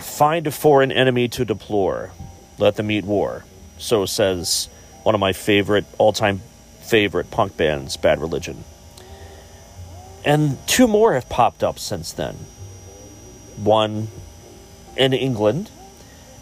find 0.00 0.46
a 0.46 0.50
foreign 0.50 0.92
enemy 0.92 1.28
to 1.28 1.44
deplore, 1.44 2.12
let 2.58 2.76
them 2.76 2.90
eat 2.90 3.04
war. 3.04 3.44
So 3.78 4.06
says 4.06 4.68
one 5.02 5.14
of 5.14 5.20
my 5.20 5.32
favorite, 5.32 5.84
all 5.98 6.12
time 6.12 6.42
favorite 6.80 7.30
punk 7.30 7.56
bands, 7.56 7.96
Bad 7.96 8.20
Religion. 8.20 8.64
And 10.24 10.58
two 10.66 10.88
more 10.88 11.14
have 11.14 11.28
popped 11.28 11.62
up 11.62 11.78
since 11.78 12.12
then. 12.12 12.34
One 13.56 14.08
in 14.96 15.12
England, 15.12 15.70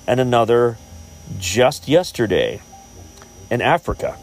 and 0.06 0.18
another 0.18 0.78
just 1.38 1.88
yesterday 1.88 2.60
in 3.50 3.60
Africa. 3.62 4.16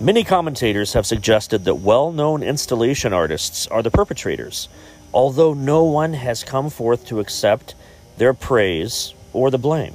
Many 0.00 0.24
commentators 0.24 0.94
have 0.94 1.06
suggested 1.06 1.64
that 1.64 1.74
well 1.74 2.10
known 2.12 2.42
installation 2.42 3.12
artists 3.12 3.66
are 3.66 3.82
the 3.82 3.90
perpetrators, 3.90 4.68
although 5.12 5.52
no 5.52 5.84
one 5.84 6.14
has 6.14 6.42
come 6.42 6.70
forth 6.70 7.06
to 7.06 7.20
accept 7.20 7.74
their 8.16 8.32
praise 8.32 9.14
or 9.32 9.50
the 9.50 9.58
blame. 9.58 9.94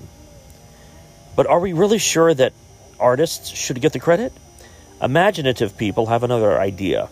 But 1.35 1.47
are 1.47 1.59
we 1.59 1.73
really 1.73 1.97
sure 1.97 2.33
that 2.33 2.53
artists 2.99 3.49
should 3.49 3.81
get 3.81 3.93
the 3.93 3.99
credit? 3.99 4.31
Imaginative 5.01 5.77
people 5.77 6.05
have 6.05 6.23
another 6.23 6.59
idea. 6.59 7.09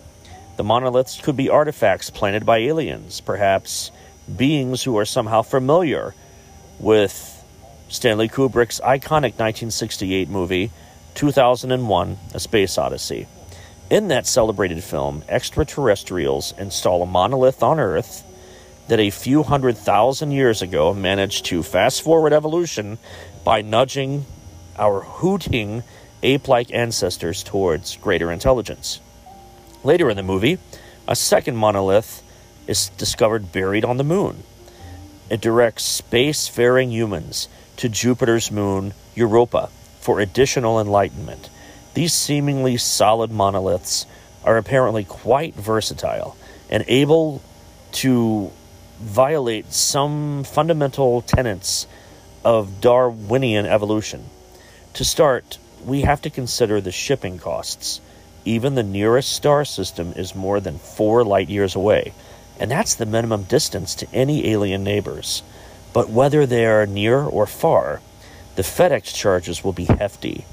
The 0.56 0.64
monoliths 0.64 1.20
could 1.20 1.36
be 1.36 1.50
artifacts 1.50 2.10
planted 2.10 2.46
by 2.46 2.60
aliens, 2.60 3.22
perhaps 3.22 3.92
beings 4.34 4.84
who 4.84 4.98
are 4.98 5.06
somehow 5.06 5.42
familiar 5.42 6.14
with 6.80 7.33
Stanley 7.94 8.28
Kubrick's 8.28 8.80
iconic 8.80 9.38
1968 9.38 10.28
movie, 10.28 10.72
2001 11.14 12.18
A 12.34 12.40
Space 12.40 12.80
Odyssey. 12.80 13.28
In 13.92 14.08
that 14.08 14.26
celebrated 14.26 14.84
film, 14.84 15.24
extraterrestrials 15.30 16.56
install 16.58 17.04
a 17.04 17.06
monolith 17.06 17.62
on 17.62 17.80
Earth 17.80 18.24
that 18.88 19.00
a 19.00 19.12
few 19.12 19.44
hundred 19.44 19.78
thousand 19.78 20.32
years 20.32 20.64
ago 20.64 20.92
managed 20.92 21.46
to 21.46 21.62
fast 21.62 22.02
forward 22.02 22.34
evolution 22.34 22.98
by 23.44 23.62
nudging 23.62 24.26
our 24.76 25.02
hooting 25.02 25.84
ape 26.24 26.48
like 26.48 26.74
ancestors 26.74 27.44
towards 27.44 27.98
greater 27.98 28.32
intelligence. 28.32 29.02
Later 29.84 30.10
in 30.10 30.18
the 30.18 30.24
movie, 30.24 30.58
a 31.08 31.16
second 31.16 31.58
monolith 31.58 32.24
is 32.66 32.90
discovered 32.98 33.52
buried 33.52 33.86
on 33.86 33.98
the 33.98 34.04
moon. 34.04 34.42
It 35.30 35.42
directs 35.42 36.02
spacefaring 36.02 36.90
humans 36.90 37.48
to 37.78 37.90
Jupiter's 37.90 38.52
moon, 38.52 38.94
Europa, 39.16 39.70
for 40.00 40.20
additional 40.20 40.80
enlightenment. 40.80 41.50
These 41.94 42.14
seemingly 42.14 42.78
solid 42.78 43.32
monoliths 43.32 44.06
are 44.44 44.58
apparently 44.58 45.04
quite 45.04 45.54
versatile 45.56 46.36
and 46.70 46.84
able 46.88 47.42
to 47.94 48.52
violate 49.00 49.72
some 49.72 50.44
fundamental 50.44 51.22
tenets 51.22 51.88
of 52.44 52.82
Darwinian 52.82 53.66
evolution. 53.66 54.26
To 54.96 55.06
start, 55.06 55.58
we 55.86 56.02
have 56.02 56.22
to 56.22 56.30
consider 56.30 56.82
the 56.82 56.92
shipping 56.92 57.40
costs. 57.40 58.02
Even 58.46 58.76
the 58.76 58.84
nearest 58.84 59.32
star 59.32 59.66
system 59.66 60.14
is 60.16 60.36
more 60.36 60.60
than 60.60 60.78
four 60.78 61.24
light 61.24 61.50
years 61.50 61.76
away, 61.76 62.14
and 62.60 62.70
that's 62.70 62.96
the 62.96 63.06
minimum 63.06 63.44
distance 63.44 63.96
to 63.96 64.14
any 64.14 64.50
alien 64.52 64.84
neighbors. 64.84 65.44
But 65.94 66.10
whether 66.10 66.46
they 66.46 66.66
are 66.66 66.86
near 66.86 67.20
or 67.22 67.46
far, 67.46 68.02
the 68.56 68.64
FedEx 68.64 69.14
charges 69.14 69.64
will 69.64 69.74
be 69.74 69.86
hefty. 69.86 70.46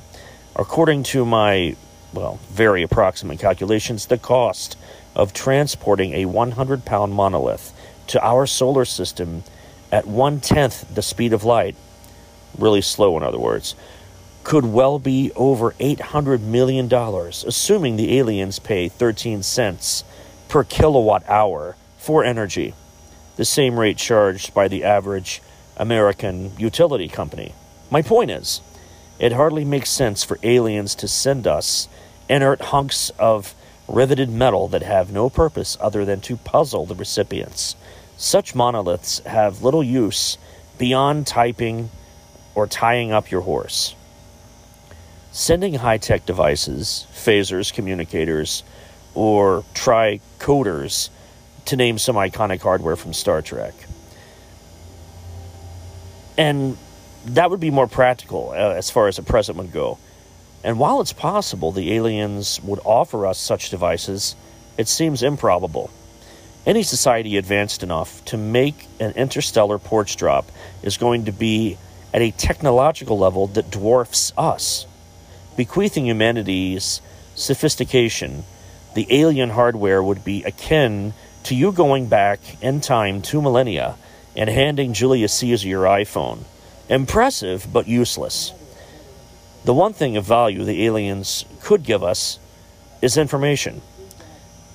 According 0.55 1.05
to 1.05 1.25
my, 1.25 1.77
well, 2.13 2.39
very 2.51 2.83
approximate 2.83 3.39
calculations, 3.39 4.07
the 4.07 4.19
cost 4.19 4.77
of 5.17 5.33
transporting 5.33 6.13
a 6.13 6.27
100 6.27 6.85
pound 6.85 7.15
monolith 7.15 7.73
to 8.09 8.25
our 8.25 8.47
solar 8.47 8.85
system 8.85 9.43
at 9.91 10.07
one 10.07 10.41
tenth 10.41 10.95
the 10.95 11.03
speed 11.03 11.33
of 11.33 11.45
light, 11.45 11.75
really 12.57 12.83
slow 12.83 13.17
in 13.17 13.23
other 13.23 13.39
words, 13.39 13.75
could 14.45 14.65
well 14.65 14.99
be 14.99 15.33
over 15.37 15.73
$800 15.73 16.41
million, 16.41 16.93
assuming 16.93 17.97
the 17.97 18.19
aliens 18.19 18.59
pay 18.59 18.89
13 18.89 19.43
cents 19.43 20.05
per 20.49 20.65
kilowatt 20.65 21.23
hour 21.29 21.77
for 21.99 22.25
energy, 22.25 22.75
the 23.41 23.45
same 23.47 23.81
rate 23.81 23.97
charged 23.97 24.53
by 24.53 24.69
the 24.69 24.85
average 24.85 25.41
American 25.79 26.53
utility 26.59 27.09
company. 27.09 27.55
My 27.91 28.03
point 28.03 28.31
is, 28.31 28.61
it 29.19 29.33
hardly 29.33 29.65
makes 29.65 29.89
sense 29.89 30.23
for 30.23 30.39
aliens 30.43 30.95
to 30.97 31.09
send 31.09 31.47
us 31.47 31.89
inert 32.29 32.61
hunks 32.61 33.09
of 33.19 33.55
riveted 33.89 34.29
metal 34.29 34.69
that 34.69 34.83
have 34.83 35.11
no 35.11 35.31
purpose 35.31 35.79
other 35.81 36.05
than 36.05 36.21
to 36.21 36.37
puzzle 36.37 36.85
the 36.85 36.95
recipients. 36.95 37.77
Such 38.19 38.55
monoliths 38.55 39.21
have 39.21 39.63
little 39.63 39.83
use 39.83 40.37
beyond 40.77 41.27
typing 41.27 41.89
or 42.55 42.67
tying 42.67 43.11
up 43.11 43.31
your 43.31 43.41
horse. 43.41 43.95
Sending 45.33 45.77
high 45.77 45.97
tech 45.97 46.27
devices, 46.27 47.07
phasers, 47.15 47.73
communicators, 47.73 48.65
or 49.15 49.65
tricorders, 49.73 51.09
to 51.71 51.77
name 51.77 51.99
some 51.99 52.17
iconic 52.17 52.61
hardware 52.61 52.97
from 52.97 53.13
Star 53.13 53.43
Trek. 53.43 53.75
And 56.37 56.77
that 57.27 57.49
would 57.49 57.61
be 57.61 57.71
more 57.71 57.87
practical 57.87 58.51
uh, 58.51 58.75
as 58.75 58.91
far 58.91 59.07
as 59.07 59.19
a 59.19 59.23
present 59.23 59.57
would 59.57 59.71
go. 59.71 59.99
And 60.65 60.81
while 60.81 61.01
it's 61.01 61.13
possible 61.13 61.71
the 61.71 61.93
aliens 61.95 62.61
would 62.65 62.81
offer 62.85 63.25
us 63.25 63.39
such 63.39 63.71
devices, 63.71 64.35
it 64.77 64.89
seems 64.89 65.23
improbable. 65.23 65.91
Any 66.67 66.83
society 66.83 67.37
advanced 67.37 67.85
enough 67.85 68.25
to 68.27 68.37
make 68.37 68.89
an 68.99 69.13
interstellar 69.13 69.79
porch 69.79 70.17
drop 70.17 70.51
is 70.83 70.97
going 70.97 71.27
to 71.27 71.33
be 71.33 71.79
at 72.13 72.21
a 72.21 72.33
technological 72.33 73.17
level 73.17 73.47
that 73.47 73.71
dwarfs 73.71 74.33
us. 74.37 74.87
Bequeathing 75.57 76.07
humanity's 76.07 77.01
sophistication, 77.37 78.43
the 78.95 79.07
alien 79.11 79.51
hardware 79.51 80.03
would 80.03 80.25
be 80.25 80.43
akin 80.43 81.15
to 81.45 81.55
you 81.55 81.73
going 81.73 82.07
back 82.07 82.41
in 82.63 82.81
time 82.81 83.23
two 83.23 83.43
millennia 83.43 83.97
and 84.37 84.49
handing 84.49 84.93
Julius 84.93 85.33
Caesar 85.35 85.69
your 85.69 85.85
iPhone. 85.85 86.45
Impressive, 86.89 87.67
but 87.73 87.89
useless. 87.89 88.53
The 89.65 89.75
one 89.75 89.93
thing 89.93 90.17
of 90.17 90.25
value 90.25 90.65
the 90.65 90.87
aliens 90.87 91.45
could 91.61 91.83
give 91.85 92.03
us 92.03 92.39
is 93.03 93.17
information. 93.17 93.83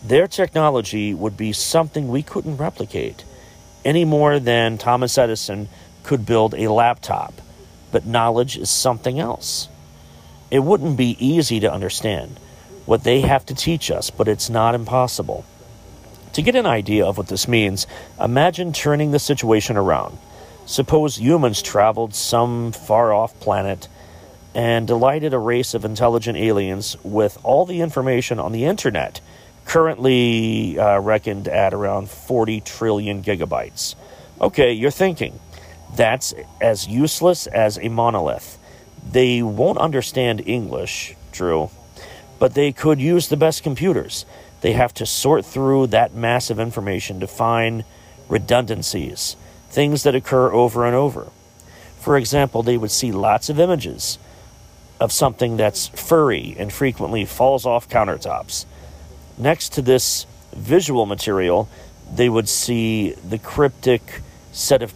Their 0.04 0.28
technology 0.28 1.14
would 1.14 1.36
be 1.36 1.52
something 1.54 2.08
we 2.08 2.22
couldn't 2.22 2.58
replicate, 2.58 3.24
any 3.84 4.06
more 4.06 4.40
than 4.40 4.78
Thomas 4.78 5.18
Edison 5.18 5.68
could 6.04 6.26
build 6.26 6.54
a 6.54 6.72
laptop. 6.72 7.34
But 7.92 8.06
knowledge 8.06 8.58
is 8.58 8.70
something 8.70 9.20
else. 9.20 9.68
It 10.52 10.60
wouldn't 10.60 10.98
be 10.98 11.18
easy 11.26 11.60
to 11.62 11.72
understand 11.72 12.40
what 12.86 13.04
they 13.04 13.22
have 13.22 13.46
to 13.48 13.56
teach 13.56 13.90
us, 13.90 14.12
but 14.12 14.28
it's 14.28 14.50
not 14.50 14.76
impossible. 14.76 15.46
To 16.36 16.42
get 16.42 16.56
an 16.56 16.66
idea 16.66 17.06
of 17.06 17.18
what 17.18 17.28
this 17.28 17.48
means, 17.48 17.88
imagine 18.20 18.74
turning 18.74 19.12
the 19.12 19.20
situation 19.20 19.78
around. 19.78 20.18
Suppose 20.66 21.18
humans 21.18 21.62
traveled 21.62 22.14
some 22.14 22.74
far 22.74 23.14
off 23.14 23.40
planet 23.40 23.88
and 24.54 24.86
delighted 24.86 25.34
a 25.34 25.40
race 25.40 25.74
of 25.74 25.86
intelligent 25.86 26.38
aliens 26.38 26.98
with 27.04 27.38
all 27.44 27.66
the 27.66 27.80
information 27.80 28.38
on 28.38 28.52
the 28.52 28.66
internet, 28.66 29.22
currently 29.64 30.78
uh, 30.78 31.00
reckoned 31.00 31.48
at 31.48 31.74
around 31.74 32.10
40 32.10 32.60
trillion 32.60 33.24
gigabytes. 33.24 33.96
Okay, 34.42 34.74
you're 34.74 34.92
thinking, 34.92 35.40
that's 35.96 36.34
as 36.60 36.86
useless 36.86 37.48
as 37.48 37.80
a 37.80 37.88
monolith. 37.88 38.60
They 39.10 39.42
won't 39.42 39.78
understand 39.78 40.46
English, 40.46 41.16
true, 41.32 41.70
but 42.40 42.56
they 42.56 42.74
could 42.74 43.00
use 43.00 43.30
the 43.30 43.38
best 43.38 43.64
computers. 43.64 44.26
They 44.66 44.74
have 44.74 44.96
to 44.96 45.06
sort 45.06 45.46
through 45.46 45.88
that 45.88 46.16
massive 46.16 46.60
information 46.60 47.20
to 47.20 47.28
find 47.28 47.84
redundancies, 48.28 49.36
things 49.70 50.02
that 50.02 50.16
occur 50.16 50.52
over 50.52 50.88
and 50.88 50.96
over. 50.96 51.28
For 52.00 52.18
example, 52.18 52.64
they 52.64 52.76
would 52.76 52.90
see 52.90 53.12
lots 53.12 53.48
of 53.48 53.60
images 53.60 54.18
of 55.00 55.12
something 55.12 55.56
that's 55.56 55.90
furry 55.90 56.56
and 56.58 56.74
frequently 56.74 57.26
falls 57.26 57.68
off 57.68 57.88
countertops. 57.88 58.66
Next 59.38 59.74
to 59.74 59.84
this 59.84 60.26
visual 60.56 61.06
material, 61.06 61.70
they 62.12 62.28
would 62.28 62.50
see 62.50 63.12
the 63.12 63.38
cryptic 63.38 64.24
set 64.52 64.82
of 64.82 64.96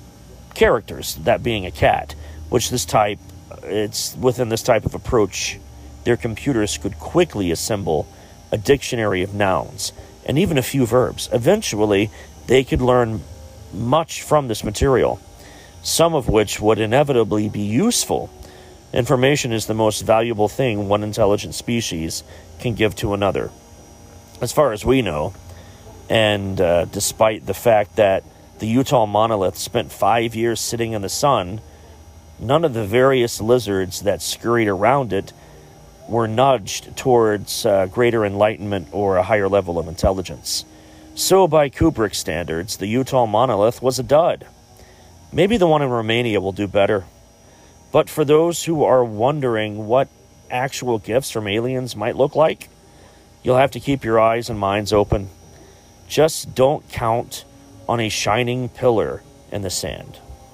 characters, 0.55 1.13
that 1.17 1.43
being 1.43 1.67
a 1.67 1.71
cat, 1.71 2.15
which 2.49 2.71
this 2.71 2.85
type, 2.85 3.19
it's 3.61 4.15
within 4.15 4.49
this 4.49 4.63
type 4.63 4.87
of 4.87 4.95
approach, 4.95 5.59
their 6.05 6.17
computers 6.17 6.79
could 6.79 6.97
quickly 6.97 7.51
assemble 7.51 8.07
a 8.51 8.57
dictionary 8.57 9.21
of 9.21 9.33
nouns, 9.33 9.93
and 10.25 10.37
even 10.37 10.57
a 10.57 10.63
few 10.63 10.85
verbs. 10.85 11.29
Eventually, 11.31 12.09
they 12.47 12.63
could 12.63 12.81
learn 12.81 13.21
much 13.73 14.21
from 14.21 14.47
this 14.47 14.63
material, 14.63 15.19
some 15.83 16.15
of 16.15 16.27
which 16.27 16.59
would 16.59 16.79
inevitably 16.79 17.49
be 17.49 17.61
useful. 17.61 18.29
Information 18.91 19.51
is 19.51 19.67
the 19.67 19.73
most 19.73 20.01
valuable 20.01 20.47
thing 20.47 20.87
one 20.87 21.03
intelligent 21.03 21.53
species 21.53 22.23
can 22.59 22.73
give 22.73 22.95
to 22.95 23.13
another. 23.13 23.51
As 24.41 24.51
far 24.51 24.71
as 24.71 24.83
we 24.83 25.01
know, 25.01 25.33
and 26.09 26.59
uh, 26.59 26.85
despite 26.85 27.45
the 27.45 27.53
fact 27.53 27.97
that 27.97 28.23
the 28.57 28.67
Utah 28.67 29.05
monolith 29.05 29.57
spent 29.57 29.91
five 29.91 30.35
years 30.35 30.59
sitting 30.59 30.93
in 30.93 31.01
the 31.01 31.09
sun, 31.09 31.61
none 32.39 32.65
of 32.65 32.73
the 32.73 32.85
various 32.85 33.39
lizards 33.39 34.01
that 34.01 34.21
scurried 34.21 34.67
around 34.67 35.13
it 35.13 35.33
were 36.09 36.27
nudged 36.27 36.97
towards 36.97 37.65
uh, 37.65 37.85
greater 37.85 38.25
enlightenment 38.25 38.87
or 38.91 39.17
a 39.17 39.23
higher 39.23 39.47
level 39.47 39.77
of 39.77 39.87
intelligence. 39.87 40.65
So, 41.15 41.47
by 41.47 41.69
Kubrick 41.69 42.15
standards, 42.15 42.77
the 42.77 42.87
Utah 42.87 43.25
monolith 43.25 43.81
was 43.81 43.99
a 43.99 44.03
dud. 44.03 44.47
Maybe 45.31 45.57
the 45.57 45.67
one 45.67 45.81
in 45.81 45.89
Romania 45.89 46.41
will 46.41 46.51
do 46.51 46.67
better. 46.67 47.05
But 47.91 48.09
for 48.09 48.23
those 48.25 48.63
who 48.63 48.83
are 48.83 49.03
wondering 49.03 49.87
what 49.87 50.07
actual 50.49 50.97
gifts 50.97 51.31
from 51.31 51.47
aliens 51.47 51.95
might 51.95 52.15
look 52.15 52.35
like, 52.35 52.69
you'll 53.43 53.57
have 53.57 53.71
to 53.71 53.79
keep 53.79 54.03
your 54.03 54.19
eyes 54.19 54.49
and 54.49 54.59
minds 54.59 54.93
open. 54.93 55.29
Just 56.07 56.55
don't 56.55 56.87
count 56.89 57.45
on 57.87 57.99
a 57.99 58.09
shining 58.09 58.69
pillar 58.69 59.23
in 59.51 59.61
the 59.61 59.69
sand. 59.69 60.19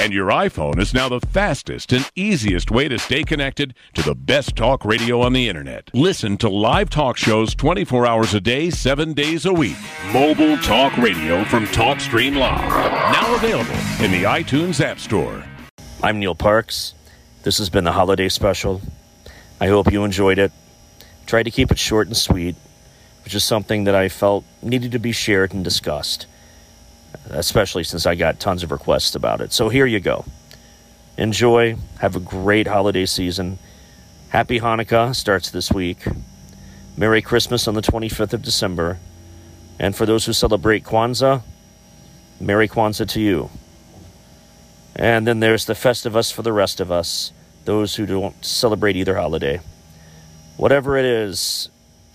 And 0.00 0.14
your 0.14 0.28
iPhone 0.28 0.78
is 0.78 0.94
now 0.94 1.08
the 1.08 1.18
fastest 1.20 1.92
and 1.92 2.08
easiest 2.14 2.70
way 2.70 2.86
to 2.86 3.00
stay 3.00 3.24
connected 3.24 3.74
to 3.94 4.02
the 4.02 4.14
best 4.14 4.54
talk 4.54 4.84
radio 4.84 5.22
on 5.22 5.32
the 5.32 5.48
internet. 5.48 5.90
Listen 5.92 6.36
to 6.36 6.48
live 6.48 6.88
talk 6.88 7.16
shows 7.16 7.52
24 7.56 8.06
hours 8.06 8.32
a 8.32 8.40
day, 8.40 8.70
7 8.70 9.12
days 9.12 9.44
a 9.44 9.52
week. 9.52 9.76
Mobile 10.12 10.56
talk 10.58 10.96
radio 10.98 11.42
from 11.46 11.66
TalkStream 11.66 12.36
Live. 12.36 12.70
Now 12.70 13.34
available 13.34 13.74
in 14.00 14.12
the 14.12 14.22
iTunes 14.22 14.80
App 14.80 15.00
Store. 15.00 15.44
I'm 16.00 16.20
Neil 16.20 16.36
Parks. 16.36 16.94
This 17.42 17.58
has 17.58 17.68
been 17.68 17.84
the 17.84 17.92
holiday 17.92 18.28
special. 18.28 18.80
I 19.60 19.66
hope 19.66 19.90
you 19.90 20.04
enjoyed 20.04 20.38
it. 20.38 20.52
Tried 21.26 21.42
to 21.42 21.50
keep 21.50 21.72
it 21.72 21.78
short 21.78 22.06
and 22.06 22.16
sweet, 22.16 22.54
which 23.24 23.34
is 23.34 23.42
something 23.42 23.82
that 23.84 23.96
I 23.96 24.08
felt 24.08 24.44
needed 24.62 24.92
to 24.92 25.00
be 25.00 25.10
shared 25.10 25.52
and 25.52 25.64
discussed 25.64 26.26
especially 27.30 27.84
since 27.84 28.06
I 28.06 28.14
got 28.14 28.40
tons 28.40 28.62
of 28.62 28.70
requests 28.70 29.14
about 29.14 29.40
it. 29.40 29.52
So 29.52 29.68
here 29.68 29.86
you 29.86 30.00
go. 30.00 30.24
Enjoy. 31.16 31.76
Have 32.00 32.16
a 32.16 32.20
great 32.20 32.66
holiday 32.66 33.06
season. 33.06 33.58
Happy 34.28 34.60
Hanukkah 34.60 35.14
starts 35.14 35.50
this 35.50 35.72
week. 35.72 36.06
Merry 36.96 37.22
Christmas 37.22 37.66
on 37.68 37.74
the 37.74 37.80
25th 37.80 38.32
of 38.32 38.42
December. 38.42 38.98
And 39.78 39.94
for 39.94 40.06
those 40.06 40.26
who 40.26 40.32
celebrate 40.32 40.84
Kwanzaa, 40.84 41.42
Merry 42.40 42.68
Kwanzaa 42.68 43.08
to 43.10 43.20
you. 43.20 43.50
And 44.96 45.26
then 45.26 45.40
there's 45.40 45.64
the 45.64 45.74
Festivus 45.74 46.32
for 46.32 46.42
the 46.42 46.52
rest 46.52 46.80
of 46.80 46.90
us, 46.90 47.32
those 47.64 47.94
who 47.94 48.06
don't 48.06 48.44
celebrate 48.44 48.96
either 48.96 49.16
holiday. 49.16 49.60
Whatever 50.56 50.96
it 50.96 51.04
is, 51.04 51.68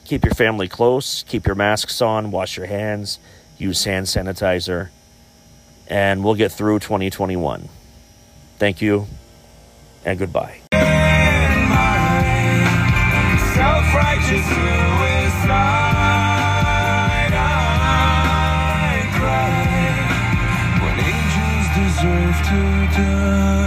keep 0.03 0.25
your 0.25 0.33
family 0.33 0.67
close, 0.67 1.23
keep 1.23 1.45
your 1.45 1.55
masks 1.55 2.01
on, 2.01 2.31
wash 2.31 2.57
your 2.57 2.65
hands, 2.65 3.19
use 3.63 3.83
hand 3.85 4.05
sanitizer, 4.05 4.89
and 5.87 6.23
we'll 6.23 6.35
get 6.35 6.51
through 6.51 6.79
2021. 6.79 7.69
Thank 8.59 8.81
you, 8.81 9.07
and 10.05 10.19
goodbye. 10.19 10.59
To 22.43 22.59
die. 22.97 23.62